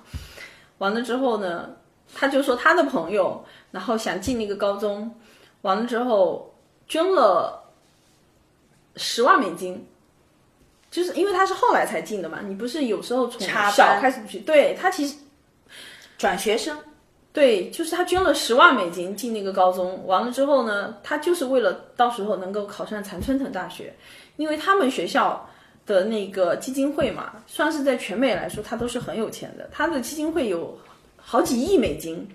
[0.78, 1.70] 完了之后呢，
[2.16, 5.12] 他就说他的朋友，然后想进那个高中，
[5.62, 6.54] 完了之后
[6.88, 7.64] 捐了
[8.96, 9.86] 十万美金。
[10.92, 13.40] 就是因为他是后来才进的嘛，你不是有时候从
[13.72, 15.16] 小开始去，对他其实
[16.18, 16.76] 转学生，
[17.32, 23.94] 对，就是他捐了十万美金进那个高中，完了之后呢，他就是为了到时候能够考上常春藤大学，
[24.38, 25.48] 因为他们学校
[25.86, 30.76] 的那个基金会嘛，算是在全美来说，他都是很有钱的，他的基金会有
[31.18, 32.28] 好几亿美金。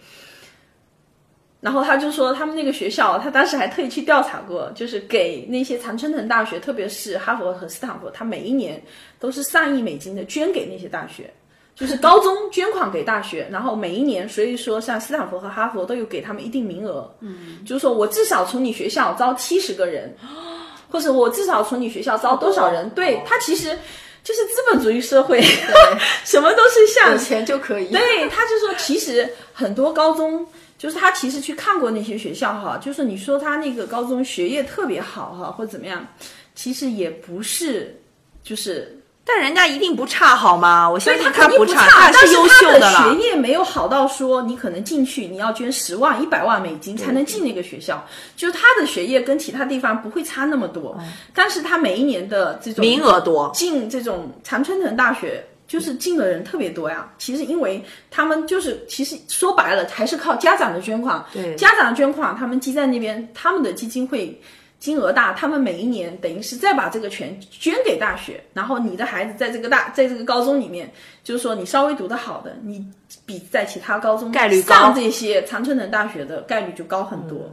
[1.65, 8.83] 然后他就说，他们那个学校，他当时还特意去调查过，就是给那些常春藤大学，特别是哈佛和斯坦福，他每一年
[9.19, 11.33] 都是上亿美金的捐给那些大学。
[11.75, 20.15] 就是高中捐款给大学，然后每一年，所以说像斯坦福和哈佛都有给他们一定名额，嗯，就是说我至少从你学校招七十个人，
[20.93, 22.89] 或者我至少从你学校招多少人？
[22.91, 23.77] 对他其实
[24.23, 25.41] 就是资本主义社会，
[26.25, 27.87] 什么都是向有钱就可以。
[27.87, 30.47] 对，他就说其实很多高中。
[30.85, 36.07] 就是他其实去看过那些学校哈，就是你说他那个高中学业特别好哈，或怎么样，
[36.55, 37.99] 其实也不是，
[38.43, 40.87] 就是但人家一定不差好吗？
[40.87, 43.19] 我相信他肯定不差，差，但是优秀的了学。
[43.23, 48.07] 业没有好到说你可能进去你要捐十万、一百万美金才能进那个学校，
[48.37, 50.95] 就是他的学业跟其他地方不会差那么多，
[51.33, 55.43] 但是他每一年的这种名额多进这种常春藤大学。
[55.67, 61.55] 就是进的人特别多呀，其实因为他们就是，其实说白了还是靠家长的捐款，对。
[61.57, 64.39] 家长的捐款，他们积在那边，他们的基金会
[64.79, 70.93] 金额大，他们每一年等于是再把这个钱捐给大学，然后你的孩子在这个大在这个高中里面，
[71.23, 72.87] 就是说你稍微读得好的，你
[73.25, 74.75] 比在其他高中概率高。
[74.75, 77.51] 上这些常春藤大学的概率就高很多。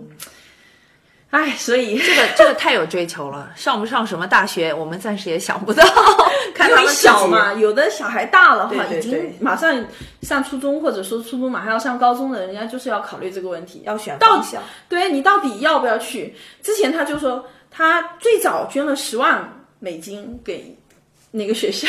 [1.30, 5.82] 哎、所以这个这个太有追求了，上不上什么大学，我们暂时也想不到。
[6.72, 9.86] 看因为小嘛，有的小孩大了哈，已经马上
[10.22, 14.62] 上初中，或者说初中马上要上高中的，人家就是要考虑这个问题，要选到方向。
[14.90, 16.36] 对你到底要不要去？
[16.62, 20.78] 之前他就说他最早捐了十万美金给
[21.32, 21.88] 那个学校，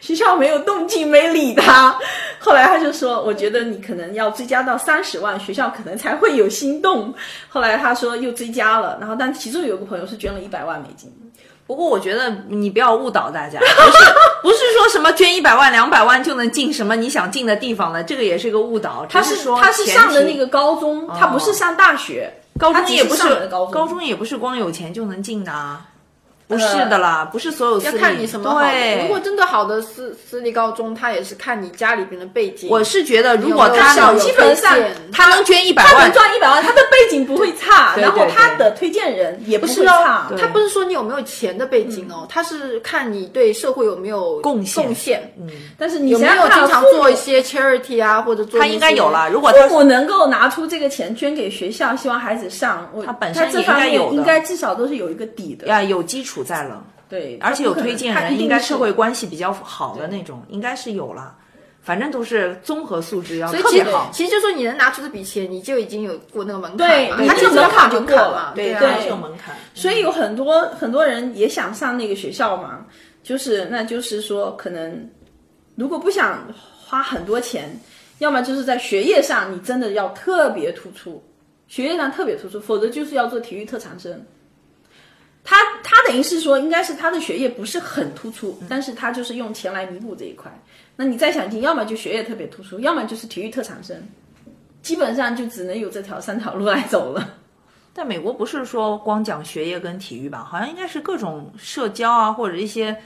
[0.00, 1.96] 学校没有动静，没理他。
[2.38, 7.14] 后来他就说，我觉得你可能要追加到三十万，学校可能才会有心动。
[7.48, 11.10] 后来他说又追加了，然后但其中有个朋友是捐了一百万美金。
[11.66, 14.04] 不过我觉得你不要误导大家，不是
[14.42, 19.06] 不是说什么捐一百万两百万就能进什么你想进的地方了，这个也是一个误导。
[19.08, 23.88] 他是说他是上的那个高中，他不是上大学，高中也不上的高中。
[23.88, 25.86] 中也不是光有钱就能进的啊，
[26.46, 28.60] 不是的啦，不是所有私立要看你什么好
[29.00, 32.68] 如果真的好的私私立高中，他也是看你家里边的背景。
[32.70, 34.76] 我是觉得，如果他能基本上
[35.10, 44.84] 他能捐一百他能万，赚一百万，他的背景不会差，然后他的推荐人也不会差。，他不是说你有没有钱的背景哦，他是看你对社会有没有贡献。
[44.84, 45.32] 贡献，
[45.78, 49.30] 但是你有没有想想看经常做一些 charity 啊，或者做他一些应该有了。
[49.30, 55.66] 如果他父母能够拿出这个钱捐给学校，希望孩子上，他本身这方面也应该有应该至少都是有一个底的。
[55.68, 61.36] 呀有基础在了，对，而且有推荐人，应该社会关系比较好的那种，应该是有了。
[61.82, 64.08] 反正都是综合素质要特别好。
[64.10, 69.54] 其实就说你能拿出这笔钱，你就已经有过那个门槛了，对对他就是这个门槛就门过了对，是有门槛。
[69.74, 72.86] 所以有很多很多人也想上那个学校嘛，
[73.22, 75.10] 就是那就是说，可能
[75.74, 76.48] 如果不想
[76.86, 77.78] 花很多钱，
[78.16, 81.22] 要么就是在学业上你真的要特别突出，
[81.68, 84.24] 学业上特别突出，否则就是要做体育特长生。
[85.44, 90.50] 他他等于是说，应该是他的学业不是很突出，但是他就是用钱来弥补这一块。
[90.96, 93.96] 那你再想进，要么就学业特别突出，要么就是体育特长生。
[94.80, 97.36] 基本上就只能有这条三条路来走了。
[97.92, 102.96] 但美国不是说光讲学业跟体育吧，好像应该是各种社交啊，或者一些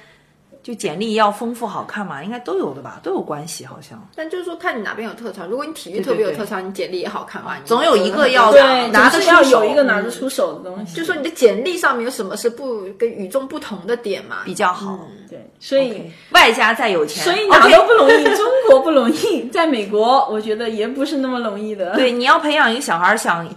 [0.69, 3.99] 就简历要丰富好看嘛，应该都有的吧，都有关系好像。
[4.15, 7.57] 但就是说看你哪边有特长，如果你体育特别有对特长，你简历也好看嘛。
[7.57, 8.53] 你总有一个要
[8.93, 10.95] 拿得总是要有一个拿得出手的东西。
[10.95, 14.43] 就说你的简历上面有什么是不跟与众不同的点嘛？
[14.45, 15.09] 比较好。
[15.31, 16.03] 对，所以
[16.33, 21.95] 外加再有钱，所以哪都不容易，中国不容易，在美国我觉得也不是那么容易的。
[21.95, 23.49] 对，你要培养一个小孩儿，想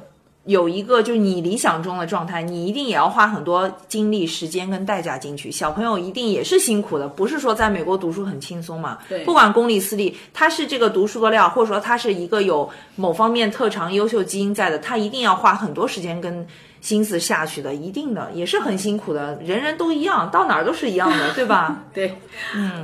[0.45, 5.51] 有一个就是你理想中的状态，你一定也要花很多精力、时间跟代价进去。
[5.51, 8.97] 小朋友一定也是辛苦的，不是说在美国读书很轻松嘛。
[9.07, 16.47] 对不管公立私立，他是这个读书的料，或者说他是一个有某方面特长、优秀基因在的，他一定要花很多时间跟。
[16.81, 21.83] 心思下去的，一定的也是很辛苦的，人人都一样，到哪儿都是一样的，对吧？
[21.93, 22.17] 对，
[22.55, 22.83] 嗯，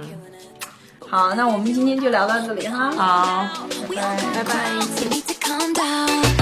[1.09, 2.91] 好，那我们今天就聊到这里哈。
[2.91, 3.47] 好。
[3.89, 4.45] We all got
[5.73, 6.36] Bye